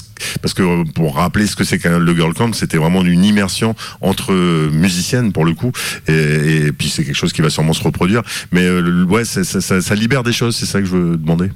parce 0.43 0.55
que 0.55 0.63
euh, 0.63 0.85
pour 0.95 1.17
rappeler 1.17 1.47
ce 1.47 1.57
que 1.57 1.65
c'est 1.65 1.79
qu'un 1.79 1.99
le 1.99 2.15
girl 2.15 2.35
camp, 2.35 2.53
c'était 2.55 2.77
vraiment 2.77 3.03
une 3.03 3.25
immersion 3.25 3.75
entre 4.01 4.33
euh, 4.33 4.71
musiciennes 4.71 5.33
pour 5.33 5.45
le 5.45 5.55
coup, 5.55 5.73
et, 6.09 6.73
puis 6.77 6.89
c'est 6.89 7.05
quelque 7.05 7.17
chose 7.17 7.33
qui 7.33 7.43
va 7.43 7.51
sûrement 7.51 7.73
se 7.73 7.83
reproduire. 7.83 8.23
Mais 8.53 8.63
euh, 8.63 9.05
ouais, 9.05 9.25
ça, 9.25 9.95
libère 9.95 10.23
des 10.23 10.33
choses, 10.33 10.57
c'est 10.57 10.67
ça 10.67 10.81
que 10.81 10.87
je 10.87 10.97
veux 10.97 11.17
demander. 11.17 11.51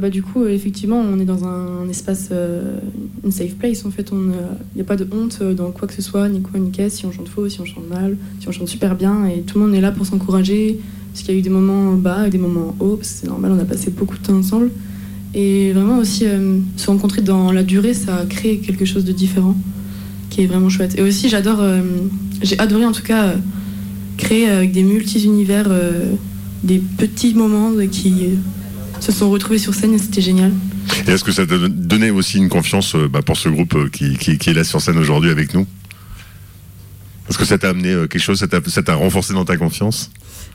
Bah, 0.00 0.10
du 0.10 0.22
coup, 0.22 0.46
effectivement, 0.46 1.00
on 1.00 1.18
est 1.18 1.24
dans 1.24 1.44
un, 1.44 1.88
espace, 1.88 2.30
une 3.24 3.32
safe 3.32 3.56
place. 3.56 3.84
En 3.84 3.90
fait, 3.90 4.12
il 4.12 4.76
n'y 4.76 4.80
a 4.80 4.84
pas 4.84 4.94
de 4.94 5.08
honte 5.10 5.42
dans 5.42 5.72
quoi 5.72 5.88
que 5.88 5.94
ce 5.94 6.02
soit, 6.02 6.28
ni 6.28 6.40
quoi 6.40 6.60
ni 6.60 6.70
qu'est. 6.70 6.88
Si 6.88 7.04
on 7.04 7.10
chante 7.10 7.28
faux, 7.28 7.48
si 7.48 7.60
on 7.60 7.64
chante 7.64 7.88
mal, 7.90 8.16
si 8.38 8.46
on 8.46 8.52
chante 8.52 8.68
super 8.68 8.94
bien, 8.94 9.26
et 9.26 9.40
tout 9.40 9.58
le 9.58 9.66
monde 9.66 9.74
est 9.74 9.80
là 9.80 9.90
pour 9.90 10.06
s'encourager. 10.06 10.78
Parce 11.12 11.24
qu'il 11.24 11.34
y 11.34 11.36
a 11.36 11.40
eu 11.40 11.42
des 11.42 11.50
moments 11.50 11.94
bas 11.94 12.28
et 12.28 12.30
des 12.30 12.38
moments 12.38 12.76
hauts, 12.78 12.94
parce 12.94 13.08
que 13.08 13.18
c'est 13.22 13.26
normal, 13.26 13.50
on 13.56 13.58
a 13.58 13.64
passé 13.64 13.90
beaucoup 13.90 14.16
de 14.16 14.22
temps 14.22 14.36
ensemble. 14.36 14.70
Et 15.34 15.72
vraiment 15.72 15.98
aussi, 15.98 16.24
euh, 16.26 16.58
se 16.76 16.86
rencontrer 16.86 17.22
dans 17.22 17.52
la 17.52 17.62
durée, 17.62 17.94
ça 17.94 18.16
a 18.18 18.24
créé 18.26 18.58
quelque 18.58 18.84
chose 18.84 19.04
de 19.04 19.12
différent, 19.12 19.56
qui 20.30 20.42
est 20.42 20.46
vraiment 20.46 20.68
chouette. 20.70 20.94
Et 20.98 21.02
aussi, 21.02 21.28
j'adore, 21.28 21.58
euh, 21.60 21.82
j'ai 22.42 22.58
adoré 22.58 22.84
en 22.86 22.92
tout 22.92 23.02
cas 23.02 23.24
euh, 23.26 23.36
créer 24.16 24.48
avec 24.48 24.72
des 24.72 24.82
multi-univers 24.82 25.66
euh, 25.68 26.12
des 26.64 26.78
petits 26.78 27.34
moments 27.34 27.70
qui 27.92 28.30
se 29.00 29.12
sont 29.12 29.30
retrouvés 29.30 29.58
sur 29.58 29.74
scène 29.74 29.94
et 29.94 29.98
c'était 29.98 30.22
génial. 30.22 30.50
Et 31.06 31.10
est-ce 31.12 31.22
que 31.22 31.30
ça 31.32 31.46
t'a 31.46 31.56
donné 31.68 32.10
aussi 32.10 32.38
une 32.38 32.48
confiance 32.48 32.96
bah, 33.12 33.20
pour 33.22 33.36
ce 33.36 33.48
groupe 33.48 33.90
qui, 33.90 34.16
qui- 34.16 34.38
qui 34.38 34.50
est 34.50 34.54
là 34.54 34.64
sur 34.64 34.80
scène 34.80 34.98
aujourd'hui 34.98 35.30
avec 35.30 35.54
nous? 35.54 35.66
Est-ce 37.28 37.36
que 37.38 37.44
ça 37.44 37.58
t'a 37.58 37.68
amené 37.68 37.90
quelque 38.10 38.18
chose, 38.18 38.38
ça 38.38 38.48
t'a 38.48 38.60
ça 38.66 38.82
t'a 38.82 38.94
renforcé 38.94 39.34
dans 39.34 39.44
ta 39.44 39.56
confiance? 39.58 40.10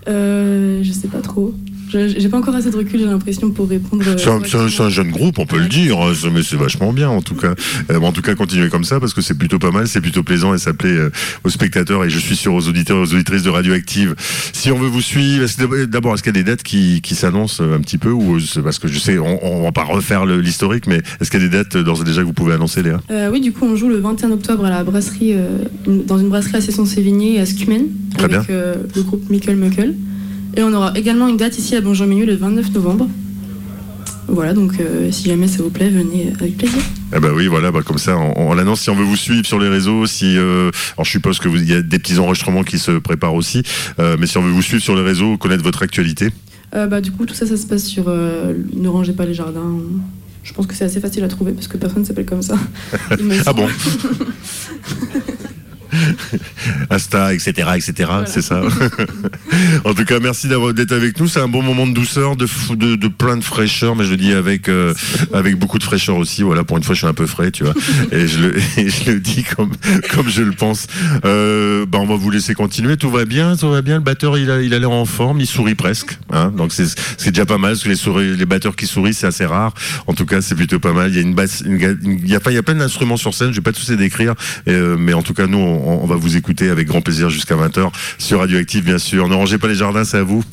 Euh, 0.07 0.81
je 0.83 0.91
sais 0.91 1.07
pas 1.07 1.21
trop. 1.21 1.53
J'ai 1.91 2.30
pas 2.30 2.38
encore 2.38 2.56
assez 2.56 2.72
de 2.72 2.76
recul, 2.76 3.00
j'ai 3.00 3.06
l'impression, 3.06 3.52
pour 3.52 3.69
répondre. 3.69 4.04
euh, 4.08 4.17
C'est 4.17 4.30
un, 4.30 4.86
un- 4.86 4.89
jeune 4.89 5.12
groupe, 5.12 5.38
on 5.39 5.46
peut 5.46 5.60
le 5.60 5.67
dire, 5.67 6.00
hein, 6.00 6.13
mais 6.34 6.41
c'est 6.43 6.56
vachement 6.56 6.91
bien 6.93 7.10
en 7.10 7.22
tout 7.22 7.36
cas. 7.36 7.54
Euh, 7.91 8.00
en 8.00 8.12
tout 8.12 8.22
cas, 8.22 8.34
continuez 8.36 8.69
comme 8.69 8.84
ça 8.84 9.00
parce 9.00 9.13
que 9.13 9.22
c'est 9.22 9.38
plutôt 9.38 9.60
pas 9.60 9.72
mal, 9.72 9.88
c'est 9.88 10.02
plutôt 10.02 10.24
plaisant 10.24 10.54
et 10.54 10.58
ça 10.58 10.74
plaît 10.74 10.89
euh, 10.89 11.10
aux 11.43 11.50
spectateurs 11.50 12.04
et 12.04 12.10
je 12.10 12.17
suis 12.19 12.36
sûr 12.36 12.54
aux 12.54 12.67
auditeurs 12.67 12.98
et 12.98 13.02
aux 13.02 13.13
auditrices 13.13 13.43
de 13.43 13.50
Radioactive. 13.50 14.15
Si 14.54 14.72
on 14.72 14.78
veut 14.80 14.88
vous 14.88 15.02
suivre, 15.02 15.46
d'abord, 15.86 16.13
est-ce 16.15 16.24
qu'il 16.24 16.36
y 16.36 16.39
a 16.39 16.43
des 16.43 16.50
dates 16.50 16.63
qui, 16.63 17.02
qui 17.02 17.15
s'annoncent 17.15 17.63
un 17.63 17.80
petit 17.82 17.98
peu 17.98 18.10
ou 18.12 18.38
parce 18.63 18.80
que 18.80 18.88
je 18.88 18.98
sais, 19.00 19.17
on, 19.19 19.46
on 19.46 19.63
va 19.63 19.72
pas 19.72 19.84
refaire 19.84 20.26
l'historique, 20.26 20.88
mais 20.88 21.02
est-ce 21.22 21.30
qu'il 21.32 21.41
y 21.41 21.46
a 21.46 21.48
des 21.48 21.54
dates 21.58 21.78
d'ores 21.78 22.02
et 22.02 22.06
déjà 22.06 22.22
que 22.22 22.26
vous 22.28 22.34
pouvez 22.34 22.54
annoncer, 22.54 22.82
Léa? 22.84 23.00
Euh, 23.12 23.30
oui, 23.32 23.39
du 23.41 23.52
coup, 23.52 23.65
on 23.65 23.76
joue 23.76 23.89
le 23.89 23.98
21 24.00 24.32
octobre 24.32 24.65
à 24.65 24.69
la 24.69 24.84
brasserie, 24.84 25.36
dans 25.88 26.17
une 26.17 26.30
brasserie 26.30 26.58
à 26.58 26.62
Cesson-Sévigné 26.62 27.39
à 27.39 27.46
Scumen, 27.46 27.86
avec 28.19 28.48
le 28.50 29.02
groupe 29.04 29.30
Michael 29.30 29.58
Muckle. 29.58 29.93
Et 30.55 30.63
on 30.63 30.73
aura 30.73 30.91
également 30.95 31.27
une 31.27 31.37
date 31.37 31.57
ici 31.57 31.75
à 31.75 31.81
Bonjour 31.81 32.05
Milieu 32.05 32.25
le 32.25 32.35
29 32.35 32.73
novembre. 32.73 33.09
Voilà, 34.27 34.53
donc 34.53 34.79
euh, 34.79 35.11
si 35.11 35.27
jamais 35.27 35.47
ça 35.47 35.63
vous 35.63 35.69
plaît, 35.69 35.89
venez 35.89 36.31
avec 36.39 36.57
plaisir. 36.57 36.79
Ah 37.11 37.19
bah 37.19 37.29
oui, 37.35 37.47
voilà, 37.47 37.71
bah 37.71 37.81
comme 37.83 37.97
ça, 37.97 38.17
on, 38.17 38.33
on 38.49 38.53
l'annonce. 38.53 38.81
Si 38.81 38.89
on 38.89 38.95
veut 38.95 39.03
vous 39.03 39.15
suivre 39.15 39.45
sur 39.45 39.59
les 39.59 39.67
réseaux, 39.67 40.05
si, 40.05 40.37
euh, 40.37 40.69
alors 40.95 41.05
je 41.05 41.11
suppose 41.11 41.39
que 41.39 41.49
il 41.49 41.69
y 41.69 41.73
a 41.73 41.81
des 41.81 41.99
petits 41.99 42.19
enregistrements 42.19 42.63
qui 42.63 42.79
se 42.79 42.91
préparent 42.91 43.33
aussi, 43.33 43.63
euh, 43.99 44.15
mais 44.19 44.27
si 44.27 44.37
on 44.37 44.43
veut 44.43 44.51
vous 44.51 44.61
suivre 44.61 44.81
sur 44.81 44.95
les 44.95 45.01
réseaux, 45.01 45.37
connaître 45.37 45.63
votre 45.63 45.83
actualité. 45.83 46.29
Bah, 46.71 47.01
du 47.01 47.11
coup, 47.11 47.27
tout 47.27 47.35
ça, 47.35 47.45
ça 47.45 47.55
se 47.55 47.67
passe 47.67 47.85
sur 47.85 48.09
Ne 48.09 48.87
rangez 48.87 49.13
pas 49.13 49.27
les 49.27 49.35
jardins. 49.35 49.77
Je 50.43 50.53
pense 50.53 50.65
que 50.65 50.73
c'est 50.73 50.85
assez 50.85 50.99
facile 50.99 51.23
à 51.23 51.27
trouver 51.27 51.51
parce 51.51 51.67
que 51.67 51.77
personne 51.77 52.01
ne 52.01 52.07
s'appelle 52.07 52.25
comme 52.25 52.41
ça. 52.41 52.57
Ah 53.45 53.53
bon? 53.53 53.67
Asta, 56.89 57.34
etc., 57.34 57.51
etc. 57.75 58.12
C'est 58.25 58.41
ça. 58.41 58.62
en 59.86 59.93
tout 59.93 60.06
cas, 60.06 60.19
merci 60.19 60.47
d'avoir 60.47 60.73
d'être 60.73 60.91
avec 60.91 61.19
nous. 61.19 61.27
C'est 61.27 61.39
un 61.39 61.47
bon 61.47 61.62
moment 61.62 61.88
de 61.88 61.93
douceur, 61.93 62.36
de, 62.36 62.47
de, 62.75 62.95
de 62.95 63.08
plein 63.08 63.38
de 63.38 63.43
fraîcheur, 63.43 63.95
mais 63.95 64.03
je 64.03 64.12
le 64.12 64.17
dis 64.17 64.34
avec 64.34 64.69
euh, 64.69 64.93
avec 65.34 65.58
beaucoup 65.58 65.79
de 65.79 65.84
fraîcheur 65.84 66.17
aussi. 66.17 66.43
Voilà, 66.43 66.63
pour 66.63 66.77
une 66.77 66.84
fois, 66.84 66.95
je 66.95 66.99
suis 66.99 67.08
un 67.08 67.13
peu 67.13 67.25
frais, 67.25 67.51
tu 67.51 67.63
vois. 67.63 67.73
Et 68.12 68.27
je 68.27 68.39
le 68.39 68.58
et 68.77 68.89
je 68.89 69.12
le 69.12 69.19
dis 69.19 69.43
comme 69.43 69.71
comme 70.13 70.29
je 70.29 70.41
le 70.41 70.51
pense. 70.51 70.88
Euh, 71.25 71.86
bah, 71.86 71.99
on 72.01 72.06
va 72.06 72.15
vous 72.15 72.29
laisser 72.29 72.53
continuer. 72.53 72.97
Tout 72.97 73.10
va 73.10 73.25
bien, 73.25 73.56
tout 73.56 73.69
va 73.69 73.82
bien. 73.82 73.95
Le 73.95 74.03
batteur, 74.03 74.38
il 74.38 74.51
a 74.51 74.62
il 74.62 74.73
a 74.73 74.79
l'air 74.79 74.91
en 74.91 75.06
forme, 75.06 75.39
il 75.39 75.47
sourit 75.47 75.75
presque. 75.75 76.17
Hein 76.32 76.51
donc 76.56 76.73
c'est 76.73 76.88
c'est 77.17 77.32
déjà 77.32 77.45
pas 77.45 77.58
mal. 77.58 77.71
Parce 77.71 77.84
que 77.84 77.89
les 77.89 77.95
souris, 77.95 78.36
les 78.36 78.45
batteurs 78.45 78.75
qui 78.75 78.88
sourient, 78.88 79.13
c'est 79.13 79.27
assez 79.27 79.45
rare. 79.45 79.73
En 80.08 80.13
tout 80.13 80.25
cas, 80.25 80.41
c'est 80.41 80.56
plutôt 80.56 80.79
pas 80.79 80.93
mal. 80.93 81.10
Il 81.10 81.15
y 81.15 81.19
a 81.19 81.21
une 81.21 81.36
basse, 81.36 81.63
il 81.65 81.82
y 81.82 81.86
a 82.36 82.39
il 82.49 82.56
y 82.56 82.58
a 82.58 82.63
plein 82.63 82.75
d'instruments 82.75 83.17
sur 83.17 83.34
scène. 83.34 83.51
Je 83.51 83.56
vais 83.56 83.62
pas 83.62 83.71
tous 83.71 83.89
les 83.89 83.97
décrire, 83.97 84.36
euh, 84.67 84.95
mais 84.97 85.13
en 85.13 85.21
tout 85.21 85.34
cas, 85.34 85.47
nous, 85.47 85.58
on, 85.58 85.83
on 85.84 86.06
va 86.06 86.15
vous 86.15 86.38
écouter 86.38 86.69
avec 86.69 86.88
grand 86.88 87.02
plaisir 87.02 87.30
jusqu'à 87.30 87.56
20h 87.56 87.91
sur 88.17 88.39
Radioactive, 88.39 88.84
bien 88.84 88.98
sûr. 88.98 89.28
Ne 89.28 89.36
rangez 89.36 89.58
pas 89.58 89.67
les 89.67 89.76
jardins, 89.76 90.04
c'est 90.04 90.17
à 90.17 90.24
vous. 90.24 90.43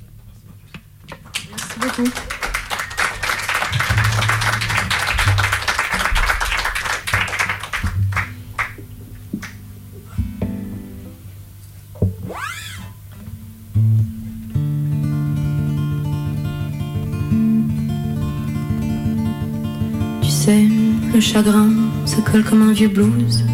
Tu 20.22 20.28
sais, 20.28 20.66
le 21.12 21.20
chagrin 21.20 21.68
se 22.06 22.20
colle 22.20 22.44
comme 22.44 22.62
un 22.62 22.72
vieux 22.72 22.88
blues 22.88 23.44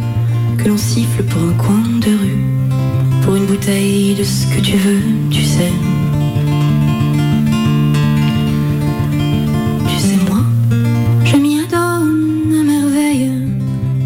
l'on 0.67 0.77
siffle 0.77 1.23
pour 1.25 1.43
un 1.43 1.53
coin 1.53 1.83
de 2.01 2.11
rue, 2.11 2.45
pour 3.23 3.37
une 3.37 3.47
bouteille 3.47 4.15
de 4.15 4.25
ce 4.25 4.47
que 4.47 4.61
tu 4.61 4.77
veux, 4.77 5.03
tu 5.31 5.43
sais. 5.43 5.73
Tu 9.89 9.99
sais, 9.99 10.17
moi, 10.29 10.41
je 11.25 11.37
m'y 11.37 11.61
adonne 11.61 12.53
à 12.59 12.65
merveille, 12.65 13.31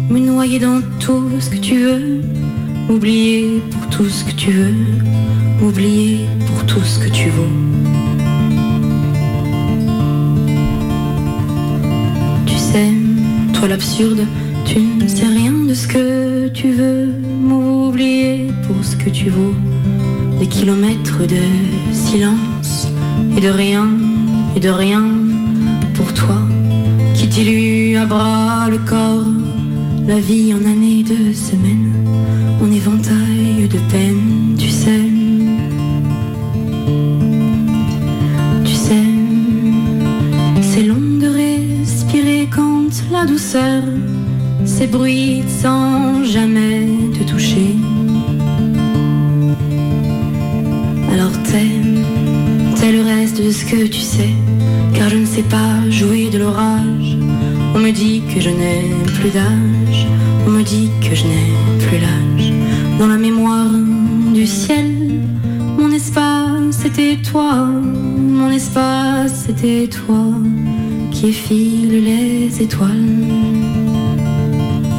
me 0.09 0.19
noyer 0.19 0.59
dans 0.59 0.81
tout 0.99 1.23
ce 1.39 1.49
que 1.49 1.57
tu 1.57 1.79
veux, 1.79 2.21
m'oublier 2.87 3.61
pour 3.71 3.87
tout 3.89 4.09
ce 4.09 4.23
que 4.23 4.31
tu 4.31 4.51
veux, 4.51 4.75
m'oublier 5.61 6.27
pour 6.45 6.65
tout 6.67 6.83
ce 6.83 6.99
que 6.99 7.09
tu 7.09 7.29
vaux. 7.29 7.55
Tu 12.45 12.57
sais, 12.57 12.91
toi 13.53 13.67
l'absurde, 13.67 14.25
tu 14.65 14.79
ne 14.79 15.07
sais 15.07 15.25
rien 15.25 15.60
ce 15.73 15.87
que 15.87 16.47
tu 16.49 16.71
veux 16.71 17.07
m'oublier 17.23 18.47
pour 18.67 18.83
ce 18.83 18.95
que 18.95 19.09
tu 19.09 19.29
vaux. 19.29 19.55
Des 20.39 20.47
kilomètres 20.47 21.25
de 21.25 21.43
silence 21.93 22.87
et 23.37 23.41
de 23.41 23.49
rien, 23.49 23.87
et 24.55 24.59
de 24.59 24.69
rien 24.69 25.03
pour 25.93 26.13
toi 26.13 26.41
qui 27.13 27.27
dilue 27.27 27.95
à 27.97 28.05
bras 28.05 28.67
le 28.69 28.79
corps, 28.79 29.31
la 30.07 30.19
vie 30.19 30.53
en 30.53 30.65
années 30.65 31.03
de 31.03 31.33
semaines, 31.33 31.93
en 32.61 32.71
éventail 32.71 33.67
de 33.69 33.79
peine, 33.91 34.55
tu 34.57 34.69
sais. 34.69 35.05
Tu 38.65 38.73
sais, 38.73 39.07
c'est 40.61 40.83
long 40.83 41.19
de 41.19 41.27
respirer 41.27 42.49
quand 42.53 42.89
la 43.11 43.25
douceur 43.25 43.83
s'ébruite 44.81 45.47
sans 45.47 46.23
jamais 46.23 46.87
te 47.13 47.23
toucher. 47.31 47.75
Alors 51.13 51.35
t'aimes, 51.43 52.03
t'es 52.77 52.91
le 52.91 53.03
reste 53.03 53.37
de 53.45 53.51
ce 53.51 53.63
que 53.63 53.85
tu 53.85 53.99
sais, 53.99 54.33
car 54.95 55.07
je 55.09 55.17
ne 55.17 55.25
sais 55.27 55.43
pas 55.43 55.73
jouer 55.91 56.31
de 56.31 56.39
l'orage. 56.39 57.15
On 57.75 57.79
me 57.79 57.91
dit 57.91 58.23
que 58.33 58.41
je 58.41 58.49
n'ai 58.49 58.81
plus 59.17 59.29
d'âge, 59.29 60.07
on 60.47 60.49
me 60.49 60.63
dit 60.63 60.89
que 60.99 61.13
je 61.13 61.25
n'ai 61.25 61.49
plus 61.85 61.99
l'âge. 61.99 62.51
Dans 62.97 63.05
la 63.05 63.19
mémoire 63.19 63.75
du 64.33 64.47
ciel, 64.47 64.89
mon 65.77 65.91
espace 65.91 66.77
c'était 66.81 67.17
toi, 67.17 67.53
mon 68.39 68.49
espace 68.49 69.43
c'était 69.45 69.87
toi 69.87 70.25
qui 71.11 71.29
effile 71.29 72.03
les 72.03 72.63
étoiles. 72.63 73.90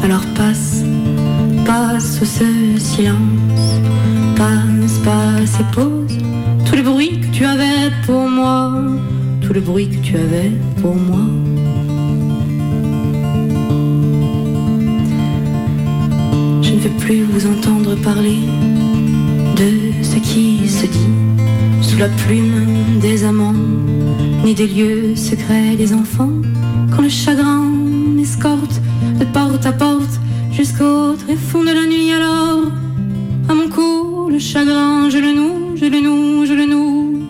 Alors 0.02 0.24
passe, 0.34 0.82
passe 1.64 2.18
ce 2.18 2.44
silence, 2.80 3.80
passe, 4.36 4.98
passe 5.04 5.60
et 5.60 5.74
pose 5.74 6.18
tout 6.64 6.74
le 6.74 6.82
bruit 6.82 7.20
que 7.20 7.26
tu 7.28 7.44
avais 7.44 7.90
pour 8.04 8.28
moi, 8.28 8.72
tout 9.40 9.52
le 9.52 9.60
bruit 9.60 9.88
que 9.88 9.98
tu 9.98 10.16
avais 10.16 10.50
pour 10.80 10.96
moi. 10.96 11.20
Je 16.62 16.72
ne 16.72 16.80
veux 16.80 16.96
plus 16.98 17.22
vous 17.22 17.46
entendre 17.46 17.94
parler 18.02 18.38
de 19.56 20.02
ce 20.02 20.16
qui 20.16 20.68
se 20.68 20.86
dit 20.86 21.10
sous 21.80 21.98
la 21.98 22.08
plume 22.08 22.98
des 23.00 23.24
amants, 23.24 23.54
ni 24.44 24.54
des 24.54 24.66
lieux 24.66 25.14
secrets 25.14 25.76
des 25.76 25.92
enfants, 25.92 26.32
quand 26.90 27.02
le 27.02 27.08
chagrin 27.08 27.61
porte 29.32 29.64
à 29.64 29.72
porte 29.72 30.20
jusqu'au 30.52 31.14
tréfonds 31.14 31.62
de 31.62 31.72
la 31.72 31.86
nuit. 31.86 32.12
Alors, 32.12 32.70
à 33.48 33.54
mon 33.54 33.68
cou, 33.68 34.28
le 34.30 34.38
chagrin, 34.38 35.08
je 35.08 35.18
le 35.18 35.32
noue, 35.32 35.76
je 35.76 35.86
le 35.86 36.00
noue, 36.00 36.46
je 36.46 36.52
le 36.52 36.66
noue. 36.66 37.28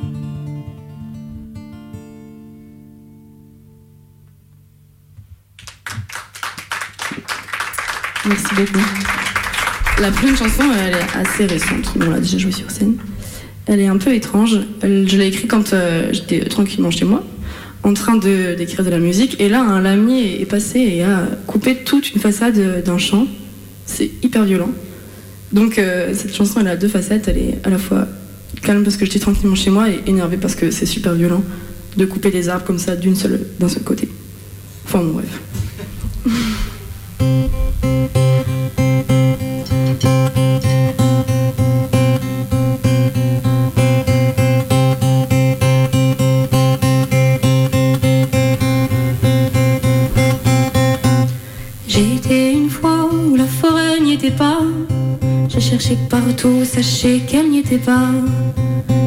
Merci 8.26 8.54
beaucoup. 8.54 8.84
La 10.00 10.10
prochaine 10.10 10.36
chanson, 10.36 10.64
elle 10.84 10.94
est 10.94 11.16
assez 11.16 11.46
récente. 11.46 11.94
On 11.96 12.10
l'a 12.10 12.18
déjà 12.18 12.38
jouée 12.38 12.52
sur 12.52 12.70
scène. 12.70 12.96
Elle 13.66 13.80
est 13.80 13.86
un 13.86 13.98
peu 13.98 14.12
étrange. 14.12 14.58
Je 14.82 15.16
l'ai 15.16 15.28
écrite 15.28 15.48
quand 15.48 15.72
euh, 15.72 16.08
j'étais 16.12 16.40
tranquillement 16.46 16.90
chez 16.90 17.04
moi, 17.04 17.22
en 17.82 17.94
train 17.94 18.16
d'écrire 18.16 18.84
de, 18.84 18.90
la 18.90 18.98
musique. 18.98 19.40
Et 19.40 19.48
là, 19.48 19.60
un 19.60 19.80
lamier 19.80 20.40
est 20.40 20.46
passé 20.46 20.78
et 20.78 21.02
a 21.02 21.26
coupé 21.46 21.76
toute 21.76 22.12
une 22.12 22.20
façade 22.20 22.82
d'un 22.84 22.98
champ. 22.98 23.26
C'est 23.86 24.10
hyper 24.22 24.44
violent. 24.44 24.70
Donc, 25.52 25.78
euh, 25.78 26.12
cette 26.14 26.34
chanson, 26.34 26.60
elle 26.60 26.68
a 26.68 26.76
deux 26.76 26.88
facettes. 26.88 27.28
Elle 27.28 27.38
est 27.38 27.58
à 27.64 27.70
la 27.70 27.78
fois 27.78 28.06
calme 28.62 28.84
parce 28.84 28.96
que 28.96 29.04
j'étais 29.04 29.18
tranquillement 29.18 29.56
chez 29.56 29.70
moi 29.70 29.90
et 29.90 30.00
énervée 30.06 30.36
parce 30.36 30.54
que 30.54 30.70
c'est 30.70 30.86
super 30.86 31.14
violent 31.14 31.42
de 31.96 32.04
couper 32.04 32.30
des 32.30 32.48
arbres 32.48 32.64
comme 32.64 32.78
ça 32.78 32.96
d'un 32.96 33.14
seul 33.14 33.82
côté. 33.84 34.08
Enfin, 34.84 35.00
bon, 35.00 35.12
bref. 35.12 35.40
J'ai 55.72 55.78
cherché 55.78 55.96
partout, 56.10 56.66
sachez 56.66 57.20
qu'elle 57.20 57.48
n'y 57.48 57.60
était 57.60 57.78
pas. 57.78 58.10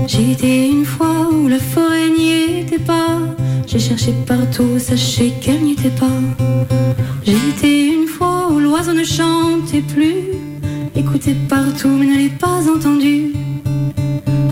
J'ai 0.08 0.32
été 0.32 0.68
une 0.68 0.84
fois 0.84 1.30
où 1.32 1.48
la 1.48 1.60
forêt 1.60 2.10
n'y 2.10 2.62
était 2.62 2.80
pas. 2.80 3.20
J'ai 3.68 3.78
cherché 3.78 4.12
partout, 4.26 4.80
sachez 4.80 5.32
qu'elle 5.40 5.62
n'y 5.62 5.74
était 5.74 5.92
pas. 5.92 6.20
J'ai 7.24 7.38
été 7.50 7.94
une 7.94 8.08
fois 8.08 8.50
où 8.52 8.60
l'oiseau 8.60 8.94
ne 8.94 9.04
chantait 9.04 9.84
plus. 9.84 10.34
Écoutez 10.96 11.36
partout, 11.48 11.90
mais 12.00 12.08
ne 12.08 12.18
l'ai 12.18 12.30
pas 12.30 12.68
entendu. 12.68 13.34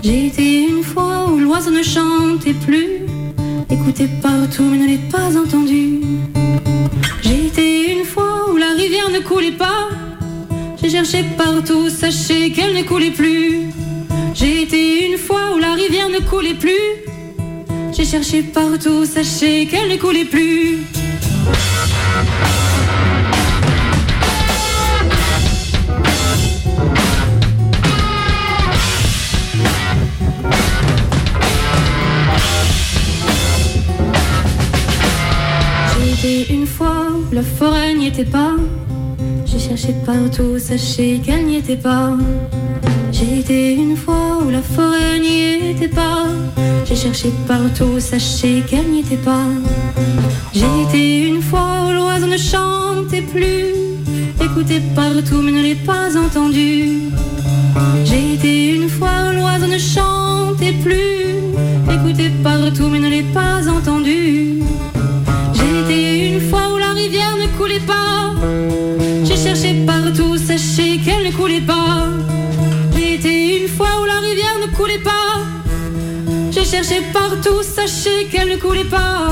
J'ai 0.04 0.26
été 0.28 0.68
une 0.68 0.84
fois 0.84 1.28
où 1.32 1.40
l'oiseau 1.40 1.72
ne 1.72 1.82
chantait 1.82 2.54
plus. 2.54 3.08
Écoutez 3.70 4.06
partout, 4.22 4.62
mais 4.62 4.78
ne 4.78 4.86
l'ai 4.86 5.00
pas 5.10 5.36
entendu. 5.36 6.00
J'ai 7.22 7.46
été 7.46 7.92
une 7.92 8.04
fois 8.04 8.52
où 8.52 8.56
la 8.56 8.70
rivière 8.78 9.10
ne 9.10 9.18
coulait 9.18 9.58
pas. 9.58 9.93
J'ai 10.84 10.90
cherché 10.90 11.24
partout, 11.38 11.88
sachez 11.88 12.52
qu'elle 12.52 12.74
ne 12.74 12.82
coulait 12.82 13.10
plus. 13.10 13.70
J'ai 14.34 14.64
été 14.64 15.06
une 15.06 15.16
fois 15.16 15.54
où 15.56 15.58
la 15.58 15.72
rivière 15.72 16.10
ne 16.10 16.18
coulait 16.18 16.52
plus. 16.52 16.72
J'ai 17.90 18.04
cherché 18.04 18.42
partout, 18.42 19.06
sachez 19.06 19.64
qu'elle 19.64 19.88
ne 19.88 19.96
coulait 19.96 20.26
plus. 20.26 20.80
J'ai 35.96 36.10
été 36.12 36.52
une 36.52 36.66
fois 36.66 37.06
où 37.10 37.34
la 37.34 37.42
forêt 37.42 37.94
n'y 37.94 38.08
était 38.08 38.26
pas. 38.26 38.43
Cherché 39.84 40.00
partout, 40.06 40.58
sachez 40.58 41.18
qu'elle 41.18 41.44
n'y 41.44 41.56
était 41.56 41.76
pas. 41.76 42.16
J'ai 43.12 43.40
été 43.40 43.74
une 43.74 43.98
fois 43.98 44.38
où 44.42 44.48
la 44.48 44.62
forêt 44.62 45.20
n'y 45.20 45.72
était 45.72 45.88
pas. 45.88 46.24
J'ai 46.86 46.96
cherché 46.96 47.30
partout, 47.46 48.00
sachez 48.00 48.62
qu'elle 48.66 48.88
n'y 48.88 49.00
était 49.00 49.18
pas. 49.18 49.44
J'ai 50.54 50.82
été 50.88 51.28
une 51.28 51.42
fois 51.42 51.86
où 51.86 51.92
l'oiseau 51.92 52.26
ne 52.26 52.38
chantait 52.38 53.20
plus. 53.20 53.74
Écoutez 54.42 54.80
partout, 54.94 55.42
mais 55.42 55.52
ne 55.52 55.60
l'ai 55.60 55.74
pas 55.74 56.16
entendu. 56.16 57.10
Sachez 70.74 70.98
qu'elle 70.98 71.24
ne 71.24 71.30
coulait 71.30 71.60
pas. 71.60 72.08
J'ai 72.96 73.14
été 73.14 73.62
une 73.62 73.68
fois 73.68 74.00
où 74.00 74.04
la 74.06 74.18
rivière 74.20 74.58
ne 74.60 74.74
coulait 74.74 74.98
pas. 74.98 75.42
J'ai 76.50 76.64
cherché 76.64 77.00
partout, 77.12 77.62
sachez 77.62 78.26
qu'elle 78.30 78.48
ne 78.48 78.56
coulait 78.56 78.84
pas. 78.84 79.30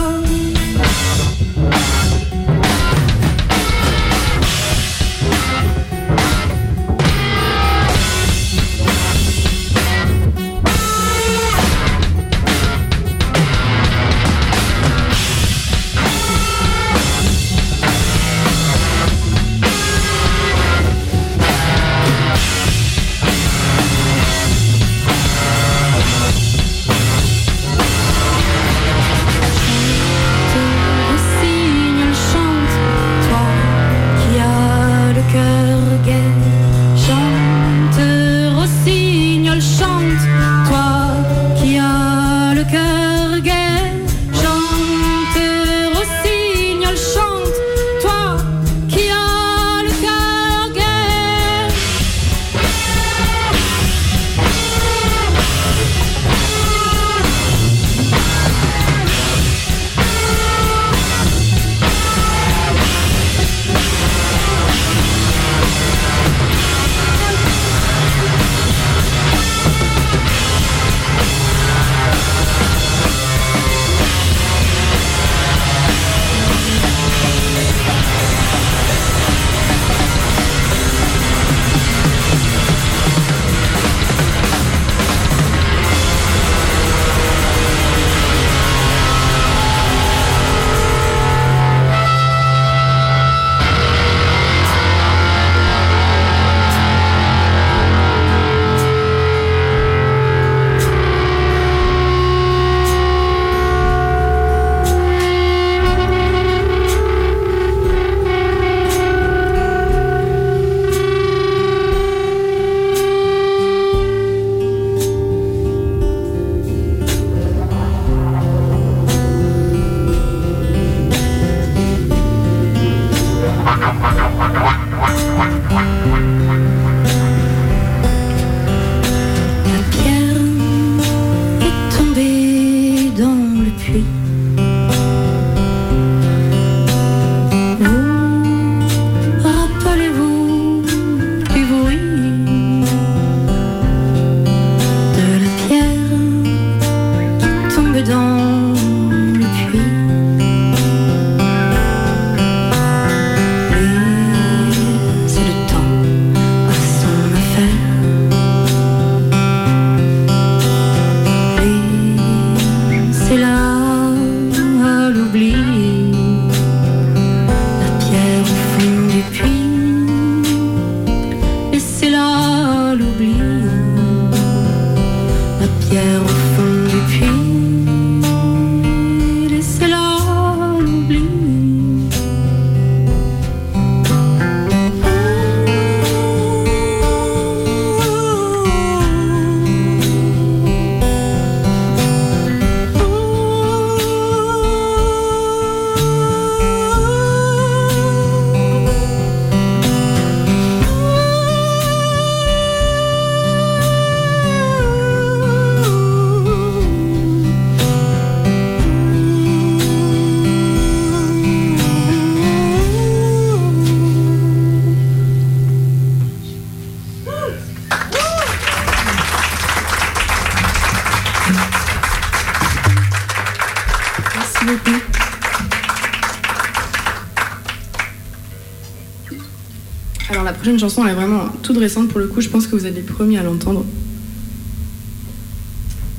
Chanson 230.83 231.07
elle 231.07 231.13
est 231.13 231.15
vraiment 231.15 231.49
toute 231.63 231.79
récente 231.79 232.09
pour 232.09 232.19
le 232.19 232.27
coup, 232.27 232.41
je 232.41 232.49
pense 232.49 232.67
que 232.67 232.75
vous 232.75 232.87
êtes 232.87 232.95
les 232.97 233.03
premiers 233.03 233.39
à 233.39 233.45
l'entendre. 233.45 233.85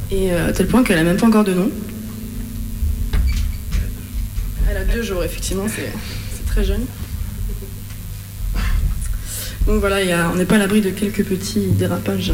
Et 0.09 0.32
euh, 0.32 0.47
à 0.47 0.53
tel 0.53 0.68
point 0.68 0.84
qu'elle 0.84 0.97
a 0.97 1.03
même 1.03 1.18
pas 1.18 1.28
encore 1.28 1.43
de 1.43 1.53
nom. 1.53 1.70
Elle 4.70 4.78
a 4.78 4.86
deux 4.86 5.03
jours 5.03 5.22
effectivement, 5.22 5.66
c'est 5.68 5.91
très 6.45 6.64
jeune. 6.64 6.86
Donc 9.68 9.82
voilà, 9.82 9.97
on 10.32 10.38
n'est 10.38 10.45
pas 10.45 10.55
à 10.55 10.59
l'abri 10.59 10.80
de 10.80 10.91
quelques 10.91 11.26
petits 11.26 11.68
dérapages. 11.68 12.32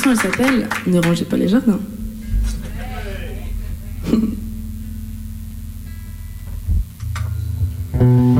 Chanson, 0.00 0.10
elle 0.10 0.16
s'appelle 0.16 0.68
Ne 0.86 1.00
rangez 1.00 1.24
pas 1.24 1.36
les 1.36 1.48
jardins. 1.48 1.80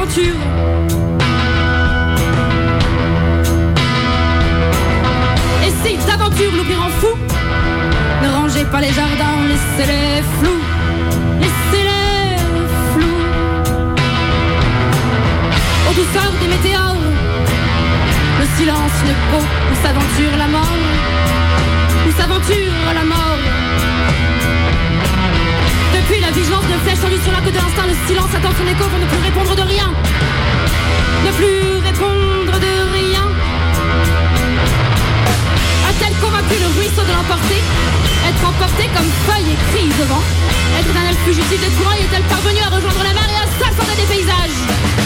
temps 0.00 0.10
s'aventure. 0.10 0.34
aventures 6.12 6.52
loupées 6.52 6.76
en 6.76 6.88
fou. 7.00 7.16
Ne 8.22 8.28
rangez 8.28 8.64
pas 8.64 8.80
les 8.80 8.92
jardins, 8.92 9.40
laissez-les 9.48 10.22
flous. 10.38 10.62
Laissez-les 11.40 12.36
flous. 12.92 13.22
Aux 15.88 15.94
douceurs 15.94 16.32
des 16.40 16.48
météores, 16.48 16.96
le 18.40 18.46
silence, 18.56 18.92
une 19.04 19.14
peau 19.30 19.44
où 19.70 19.74
s'aventure 19.82 20.36
la 20.38 20.46
mort. 20.46 20.78
Où 22.06 22.12
s'aventure 22.12 22.94
la 22.94 23.04
mort. 23.04 23.59
La 26.30 26.36
vigilance 26.36 26.62
de 26.62 26.78
flèche 26.86 27.00
tendue 27.00 27.20
sur 27.24 27.32
la 27.32 27.40
queue 27.40 27.50
de 27.50 27.56
l'instinct, 27.56 27.88
le 27.90 27.96
silence 28.06 28.30
attend 28.32 28.54
son 28.54 28.62
écho 28.62 28.84
pour 28.86 29.00
ne 29.00 29.04
plus 29.04 29.18
répondre 29.18 29.56
de 29.56 29.62
rien. 29.62 29.90
Ne 31.26 31.32
plus 31.32 31.82
répondre 31.82 32.54
de 32.54 32.72
rien. 32.94 33.26
A-t-elle 35.90 36.14
convaincu 36.22 36.54
le 36.54 36.70
ruisseau 36.78 37.02
de 37.02 37.10
l'emporter 37.10 37.58
Être 38.30 38.46
emporté 38.46 38.86
comme 38.94 39.10
feuille 39.26 39.50
et 39.50 39.58
crise 39.74 39.98
de 39.98 40.04
vent 40.04 40.22
Être 40.78 40.94
d'un 40.94 41.08
elfe 41.10 41.24
fugitif 41.26 41.58
des 41.66 41.74
courants 41.74 41.98
est-elle 41.98 42.22
parvenue 42.22 42.62
à 42.62 42.76
rejoindre 42.76 43.02
la 43.02 43.12
mer 43.12 43.26
et 43.26 43.38
à 43.42 43.46
s'affronter 43.58 43.96
des 43.98 44.14
paysages 44.14 44.99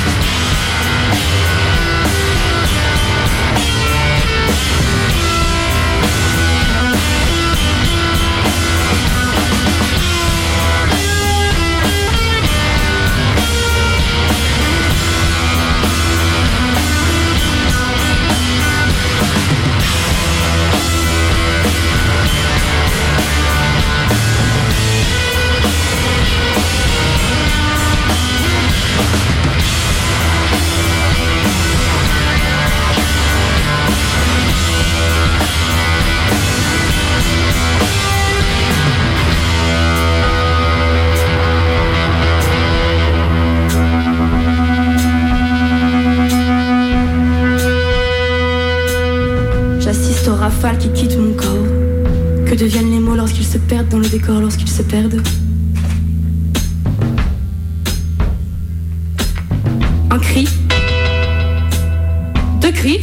se 54.75 54.83
perdent 54.83 55.23
Un 60.11 60.19
cri. 60.19 60.49
Deux 62.61 62.73
cris. 62.73 63.01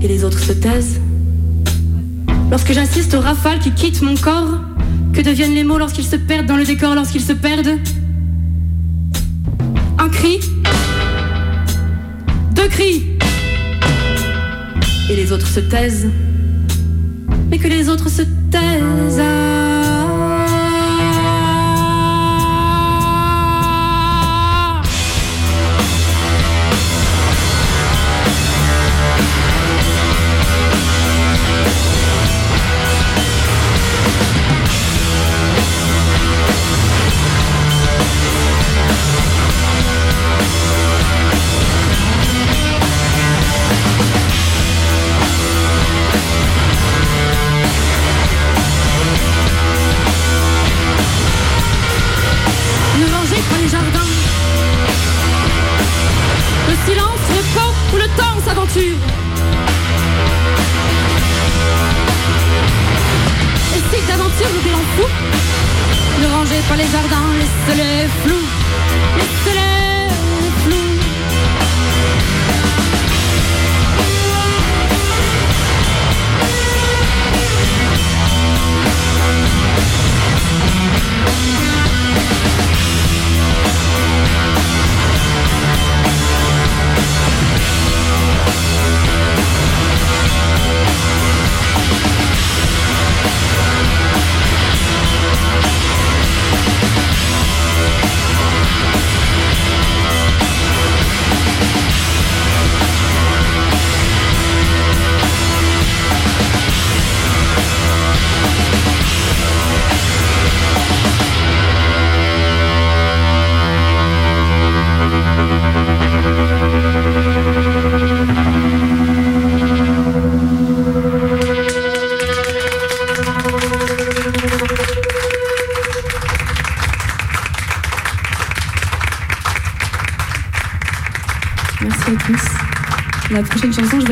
Et 0.00 0.08
les 0.08 0.24
autres 0.24 0.38
se 0.38 0.52
taisent. 0.52 0.98
Lorsque 2.50 2.72
j'assiste 2.72 3.12
aux 3.12 3.20
rafales 3.20 3.58
qui 3.58 3.72
quittent 3.72 4.00
mon 4.00 4.14
corps, 4.14 4.60
que 5.12 5.20
deviennent 5.20 5.54
les 5.54 5.64
mots 5.64 5.76
lorsqu'ils 5.76 6.06
se 6.06 6.16
perdent 6.16 6.46
dans 6.46 6.56
le 6.56 6.64
décor, 6.64 6.94
lorsqu'ils 6.94 7.20
se 7.20 7.34
perdent? 7.34 7.78
Un 9.98 10.08
cri. 10.08 10.40
Deux 12.54 12.68
cris 12.68 13.10
et 15.10 15.16
les 15.16 15.32
autres 15.32 15.48
se 15.48 15.60
taisent. 15.60 16.08
Mais 17.50 17.58
que 17.58 17.68
les 17.68 17.90
autres 17.90 18.08
se 18.08 18.22
taisent. 18.22 18.39
Ah. 18.52 19.69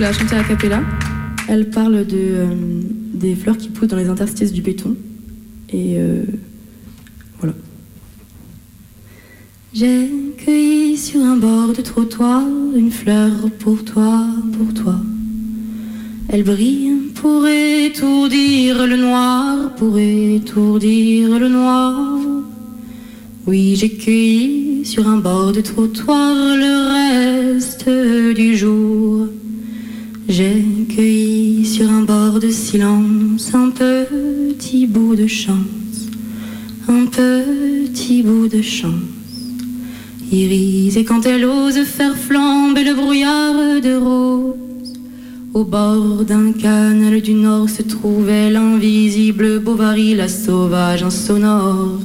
A 0.09 0.42
cappella. 0.42 0.80
Elle 1.48 1.68
parle 1.68 2.06
de, 2.06 2.16
euh, 2.16 2.46
des 3.12 3.34
fleurs 3.34 3.59
qui 3.59 3.68
poussent 3.68 3.88
dans 3.88 3.96
les 3.98 4.09
interstices 4.09 4.52
du 4.54 4.62
béton. 4.62 4.96
Et 5.70 5.96
euh, 5.98 6.24
voilà. 7.38 7.54
J'ai 9.74 10.11
cueilli 10.38 10.96
sur 10.96 11.20
un 11.20 11.36
bord 11.36 11.74
de 11.74 11.82
trottoir 11.82 12.42
une 12.74 12.90
fleur 12.90 13.32
pour 13.59 13.84
toi, 13.84 14.24
pour 14.56 14.72
toi. 14.72 14.98
Elle 16.30 16.42
brille 16.42 17.12
pour 17.14 17.46
étourdir 17.46 18.86
le 18.86 18.96
noir, 18.96 19.74
pour 19.74 19.98
étourdir 19.98 21.38
le 21.38 21.48
noir. 21.48 22.18
Oui, 23.46 23.76
j'ai 23.76 23.90
cueilli 23.90 24.86
sur 24.86 25.06
un 25.06 25.18
bord 25.18 25.52
de 25.52 25.61
trottoir 25.61 26.34
le 26.56 27.52
reste 27.52 27.90
du 28.34 28.56
jour. 28.56 29.28
J'ai 30.29 30.62
cueilli 30.95 31.64
sur 31.64 31.89
un 31.91 32.03
bord 32.03 32.39
de 32.39 32.51
silence 32.51 33.55
un 33.55 33.70
petit 33.70 34.87
bout 34.87 35.16
de 35.16 35.26
chance, 35.26 36.11
un 36.87 37.07
petit 37.07 38.22
bout 38.22 38.47
de 38.47 38.61
chance. 38.61 38.93
Iris, 40.31 40.99
et 40.99 41.05
quand 41.05 41.24
elle 41.24 41.47
ose 41.47 41.83
faire 41.85 42.14
flamber 42.14 42.85
le 42.85 42.95
brouillard 42.95 43.81
de 43.81 43.95
rose, 43.97 44.93
au 45.55 45.64
bord 45.64 46.24
d'un 46.26 46.53
canal 46.53 47.22
du 47.22 47.33
nord 47.33 47.70
se 47.70 47.81
trouvait 47.81 48.51
l'invisible 48.51 49.61
Bovary, 49.61 50.14
la 50.14 50.29
sauvage 50.29 51.03
insonore, 51.03 51.99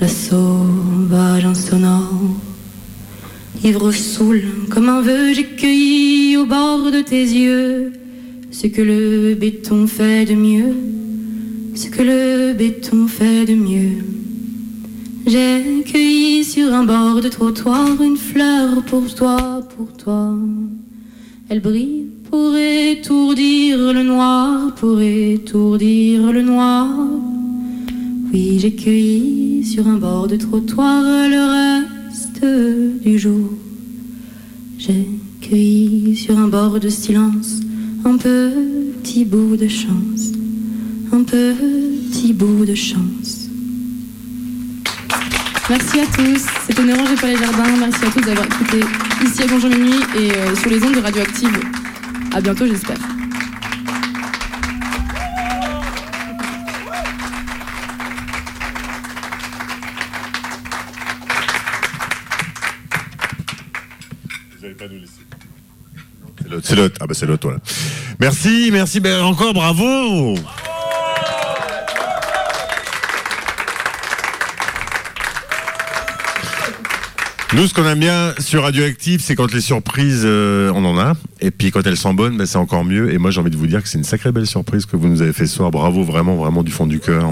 la 0.00 0.08
sauvage 0.08 1.44
insonore. 1.44 2.45
Ivre 3.66 3.90
saoul 3.90 4.44
comme 4.70 4.88
un 4.88 5.00
vœu, 5.00 5.34
j'ai 5.34 5.44
cueilli 5.44 6.36
au 6.36 6.46
bord 6.46 6.92
de 6.92 7.00
tes 7.00 7.24
yeux 7.24 7.92
ce 8.52 8.68
que 8.68 8.80
le 8.80 9.34
béton 9.34 9.88
fait 9.88 10.24
de 10.24 10.34
mieux, 10.36 10.72
ce 11.74 11.88
que 11.88 12.00
le 12.00 12.52
béton 12.52 13.08
fait 13.08 13.44
de 13.44 13.54
mieux. 13.54 14.04
J'ai 15.26 15.82
cueilli 15.84 16.44
sur 16.44 16.72
un 16.72 16.84
bord 16.84 17.20
de 17.20 17.28
trottoir 17.28 18.00
une 18.00 18.16
fleur 18.16 18.84
pour 18.84 19.12
toi, 19.12 19.66
pour 19.76 19.92
toi. 19.94 20.32
Elle 21.48 21.60
brille 21.60 22.06
pour 22.30 22.54
étourdir 22.54 23.92
le 23.92 24.04
noir, 24.04 24.76
pour 24.76 25.00
étourdir 25.00 26.30
le 26.30 26.42
noir. 26.42 26.86
Oui, 28.32 28.60
j'ai 28.60 28.76
cueilli 28.76 29.64
sur 29.64 29.88
un 29.88 29.96
bord 29.96 30.28
de 30.28 30.36
trottoir 30.36 31.02
le 31.28 31.75
du 32.42 33.18
jour. 33.18 33.50
J'ai 34.78 35.08
cueilli 35.40 36.16
sur 36.16 36.38
un 36.38 36.48
bord 36.48 36.80
de 36.80 36.88
silence 36.88 37.60
un 38.04 38.16
petit 38.16 39.24
bout 39.24 39.56
de 39.56 39.66
chance, 39.66 40.32
un 41.12 41.22
petit 41.24 42.32
bout 42.32 42.64
de 42.64 42.74
chance. 42.74 43.48
Merci 45.68 46.00
à 46.00 46.06
tous, 46.06 46.46
c'était 46.66 46.84
Ne 46.84 46.94
rangez 46.94 47.16
pas 47.16 47.26
les 47.26 47.36
jardins, 47.36 47.76
merci 47.80 48.04
à 48.04 48.10
tous 48.10 48.20
d'avoir 48.20 48.46
écouté 48.46 48.80
ici 49.24 49.42
à 49.42 49.46
Bonjour 49.48 49.70
Minuit 49.70 50.00
et 50.16 50.30
euh, 50.30 50.54
sur 50.54 50.70
les 50.70 50.82
ondes 50.84 50.94
de 50.94 51.00
Radioactive. 51.00 51.58
À 52.32 52.40
bientôt 52.40 52.66
j'espère. 52.66 53.15
Ah 67.00 67.06
bah 67.06 67.14
c'est 67.14 67.26
l'autre, 67.26 67.46
voilà. 67.46 67.60
Merci, 68.20 68.70
merci, 68.72 69.00
ben 69.00 69.22
encore 69.22 69.54
bravo 69.54 70.36
Nous, 77.54 77.68
ce 77.68 77.74
qu'on 77.74 77.86
aime 77.86 78.00
bien 78.00 78.34
sur 78.38 78.64
Radioactive, 78.64 79.20
c'est 79.22 79.36
quand 79.36 79.52
les 79.54 79.60
surprises, 79.60 80.24
euh, 80.24 80.70
on 80.74 80.84
en 80.84 80.98
a. 80.98 81.14
Et 81.40 81.50
puis 81.50 81.70
quand 81.70 81.86
elles 81.86 81.96
sont 81.96 82.12
bonnes, 82.12 82.36
ben, 82.36 82.44
c'est 82.44 82.58
encore 82.58 82.84
mieux. 82.84 83.12
Et 83.14 83.18
moi, 83.18 83.30
j'ai 83.30 83.40
envie 83.40 83.50
de 83.50 83.56
vous 83.56 83.68
dire 83.68 83.82
que 83.82 83.88
c'est 83.88 83.98
une 83.98 84.04
sacrée 84.04 84.32
belle 84.32 84.46
surprise 84.46 84.84
que 84.84 84.96
vous 84.96 85.08
nous 85.08 85.22
avez 85.22 85.32
fait 85.32 85.46
ce 85.46 85.56
soir. 85.56 85.70
Bravo, 85.70 86.02
vraiment, 86.02 86.34
vraiment 86.34 86.62
du 86.62 86.72
fond 86.72 86.86
du 86.86 86.98
cœur. 86.98 87.24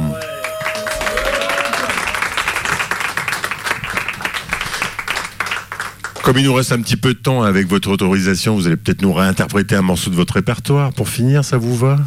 Comme 6.24 6.38
il 6.38 6.44
nous 6.46 6.54
reste 6.54 6.72
un 6.72 6.80
petit 6.80 6.96
peu 6.96 7.12
de 7.12 7.18
temps, 7.18 7.42
avec 7.42 7.68
votre 7.68 7.90
autorisation, 7.90 8.54
vous 8.54 8.66
allez 8.66 8.78
peut-être 8.78 9.02
nous 9.02 9.12
réinterpréter 9.12 9.76
un 9.76 9.82
morceau 9.82 10.08
de 10.08 10.16
votre 10.16 10.32
répertoire. 10.32 10.90
Pour 10.94 11.10
finir, 11.10 11.44
ça 11.44 11.58
vous 11.58 11.76
va? 11.76 11.98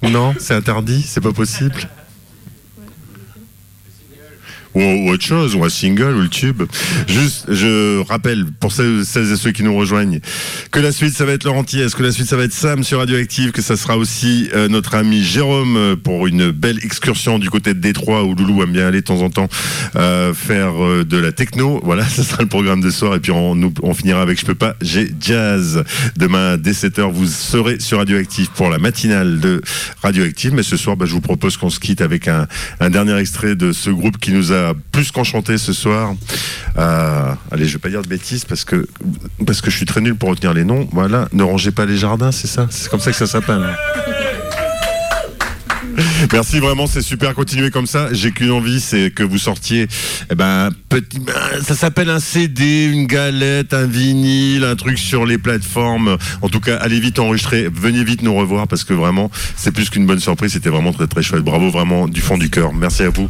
Non? 0.00 0.32
C'est 0.38 0.54
interdit? 0.54 1.02
C'est 1.02 1.20
pas 1.20 1.32
possible? 1.32 1.74
Ou, 4.74 5.10
autre 5.10 5.24
chose, 5.24 5.54
ou 5.54 5.64
un 5.64 5.68
single, 5.68 6.14
ou 6.14 6.22
le 6.22 6.28
tube. 6.28 6.62
Juste, 7.06 7.46
je 7.52 8.00
rappelle, 8.02 8.46
pour 8.60 8.72
celles, 8.72 9.00
et 9.00 9.36
ceux 9.36 9.52
qui 9.52 9.62
nous 9.62 9.76
rejoignent, 9.76 10.20
que 10.70 10.80
la 10.80 10.92
suite, 10.92 11.14
ça 11.14 11.24
va 11.24 11.32
être 11.32 11.44
Laurent 11.44 11.64
Thiès, 11.64 11.94
que 11.94 12.02
la 12.02 12.12
suite, 12.12 12.26
ça 12.26 12.36
va 12.36 12.44
être 12.44 12.52
Sam 12.52 12.84
sur 12.84 12.98
Radioactive, 12.98 13.52
que 13.52 13.62
ça 13.62 13.76
sera 13.76 13.96
aussi 13.96 14.48
euh, 14.54 14.68
notre 14.68 14.94
ami 14.94 15.22
Jérôme 15.22 15.76
euh, 15.76 15.96
pour 15.96 16.26
une 16.26 16.50
belle 16.50 16.78
excursion 16.82 17.38
du 17.38 17.50
côté 17.50 17.74
de 17.74 17.80
Détroit, 17.80 18.24
où 18.24 18.34
Loulou 18.34 18.62
aime 18.62 18.72
bien 18.72 18.86
aller 18.86 19.00
de 19.00 19.06
temps 19.06 19.22
en 19.22 19.30
temps 19.30 19.48
euh, 19.96 20.34
faire 20.34 20.82
euh, 20.82 21.04
de 21.04 21.16
la 21.16 21.32
techno. 21.32 21.80
Voilà, 21.82 22.04
ça 22.08 22.22
sera 22.22 22.42
le 22.42 22.48
programme 22.48 22.80
de 22.80 22.90
soir. 22.90 23.14
Et 23.14 23.20
puis 23.20 23.32
on, 23.32 23.72
on 23.82 23.94
finira 23.94 24.22
avec 24.22 24.38
Je 24.40 24.46
peux 24.46 24.54
pas, 24.54 24.74
j'ai 24.80 25.10
jazz. 25.20 25.84
Demain, 26.16 26.56
dès 26.56 26.72
7h, 26.72 27.10
vous 27.10 27.26
serez 27.26 27.80
sur 27.80 27.98
Radioactive 27.98 28.48
pour 28.54 28.70
la 28.70 28.78
matinale 28.78 29.40
de 29.40 29.62
Radioactive. 30.02 30.52
Mais 30.54 30.62
ce 30.62 30.76
soir, 30.76 30.96
bah, 30.96 31.06
je 31.06 31.12
vous 31.12 31.20
propose 31.20 31.56
qu'on 31.56 31.70
se 31.70 31.80
quitte 31.80 32.00
avec 32.00 32.28
un, 32.28 32.46
un 32.80 32.90
dernier 32.90 33.16
extrait 33.18 33.54
de 33.54 33.72
ce 33.72 33.90
groupe 33.90 34.18
qui 34.18 34.32
nous 34.32 34.52
a 34.52 34.57
plus 34.92 35.10
qu'enchanté 35.10 35.58
ce 35.58 35.72
soir. 35.72 36.14
Euh, 36.76 37.32
allez, 37.50 37.66
je 37.66 37.74
vais 37.74 37.78
pas 37.78 37.88
dire 37.88 38.02
de 38.02 38.08
bêtises 38.08 38.44
parce 38.44 38.64
que, 38.64 38.86
parce 39.46 39.60
que 39.60 39.70
je 39.70 39.76
suis 39.76 39.86
très 39.86 40.00
nul 40.00 40.14
pour 40.14 40.30
retenir 40.30 40.54
les 40.54 40.64
noms. 40.64 40.88
Voilà, 40.92 41.28
ne 41.32 41.42
rangez 41.42 41.70
pas 41.70 41.86
les 41.86 41.96
jardins, 41.96 42.32
c'est 42.32 42.46
ça 42.46 42.66
C'est 42.70 42.88
comme 42.88 43.00
ça 43.00 43.10
que 43.10 43.16
ça 43.16 43.26
s'appelle. 43.26 43.66
Merci 46.32 46.58
vraiment, 46.58 46.86
c'est 46.86 47.02
super. 47.02 47.34
Continuez 47.34 47.70
comme 47.70 47.86
ça. 47.86 48.08
J'ai 48.12 48.32
qu'une 48.32 48.50
envie, 48.50 48.80
c'est 48.80 49.10
que 49.10 49.22
vous 49.22 49.38
sortiez. 49.38 49.86
Eh 50.30 50.34
ben, 50.34 50.70
ben, 50.90 51.02
ça 51.62 51.74
s'appelle 51.74 52.10
un 52.10 52.20
CD, 52.20 52.86
une 52.86 53.06
galette, 53.06 53.74
un 53.74 53.86
vinyle, 53.86 54.64
un 54.64 54.76
truc 54.76 54.98
sur 54.98 55.26
les 55.26 55.38
plateformes. 55.38 56.16
En 56.42 56.48
tout 56.48 56.60
cas, 56.60 56.76
allez 56.76 57.00
vite 57.00 57.18
enregistrer. 57.18 57.68
Venez 57.72 58.04
vite 58.04 58.22
nous 58.22 58.34
revoir 58.34 58.68
parce 58.68 58.84
que 58.84 58.94
vraiment, 58.94 59.30
c'est 59.56 59.72
plus 59.72 59.90
qu'une 59.90 60.06
bonne 60.06 60.20
surprise. 60.20 60.52
C'était 60.52 60.70
vraiment 60.70 60.92
très 60.92 61.06
très 61.06 61.22
chouette. 61.22 61.42
Bravo 61.42 61.70
vraiment 61.70 62.08
du 62.08 62.20
fond 62.20 62.38
du 62.38 62.50
cœur. 62.50 62.72
Merci 62.72 63.02
à 63.04 63.10
vous. 63.10 63.28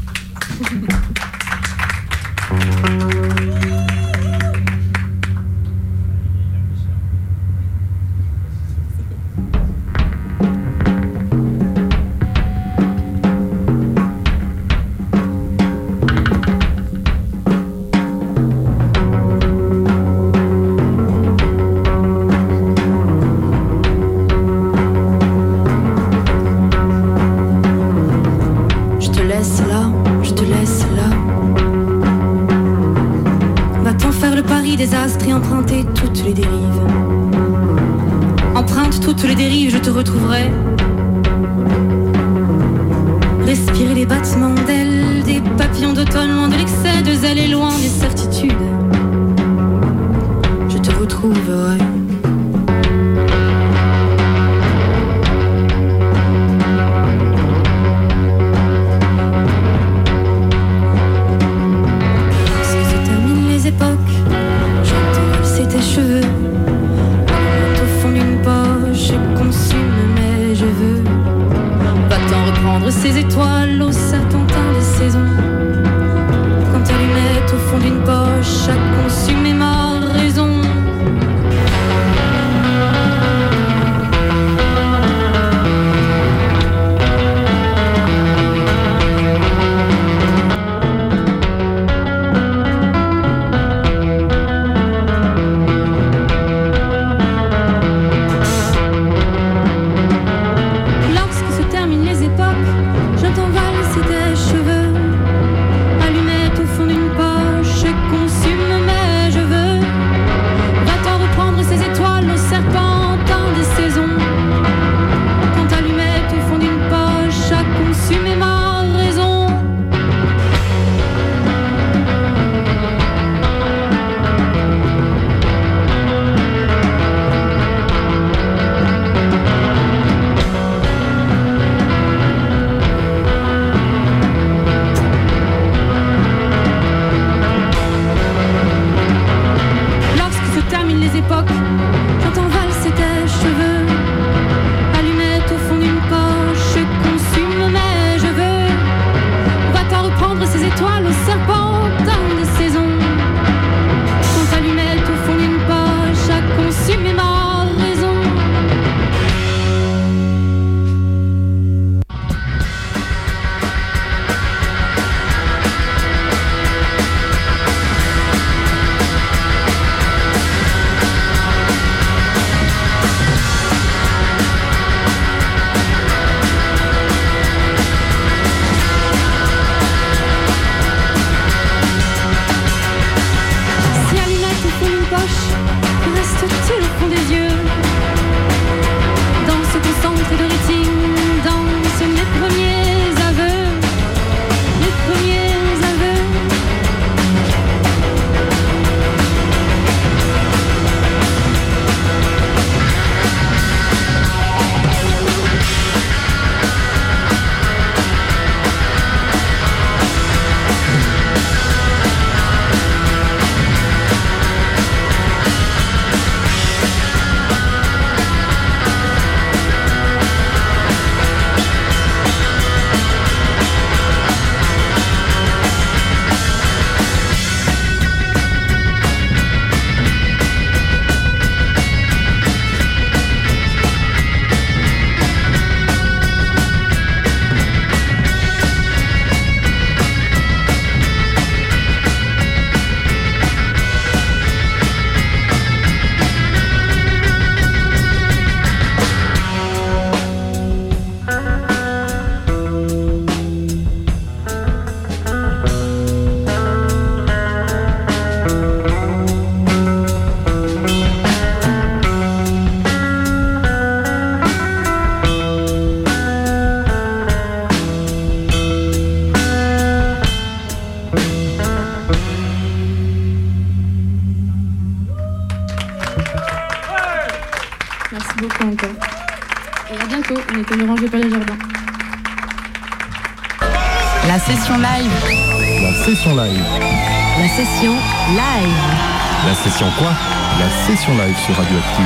Session 289.70 289.90
quoi 289.98 290.12
La 290.58 290.70
session 290.86 291.12
live 291.18 291.36
sur 291.36 291.54
Radioactive. 291.54 292.04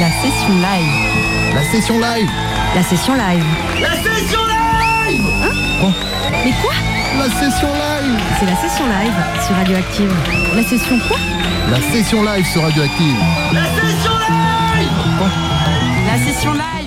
La 0.00 0.10
session 0.10 0.54
live. 0.54 1.54
La 1.54 1.62
session 1.62 1.98
live 1.98 2.30
La 2.74 2.82
session 2.82 3.14
live. 3.14 3.44
La 3.80 3.90
session 3.90 4.40
live 4.44 5.22
Mais 6.44 6.52
quoi 6.62 6.72
La 7.18 7.30
session 7.30 7.68
live 7.68 8.20
C'est 8.40 8.46
la 8.46 8.56
session 8.56 8.86
live 8.86 9.14
sur 9.46 9.54
Radioactive. 9.54 10.12
La 10.54 10.62
session 10.64 10.98
quoi 11.06 11.18
La 11.70 11.80
session 11.80 12.24
live 12.24 12.46
sur 12.46 12.62
Radioactive. 12.62 13.18
La 13.52 13.64
session 13.64 14.12
live 14.18 14.90
La 16.08 16.18
session 16.18 16.52
live 16.54 16.83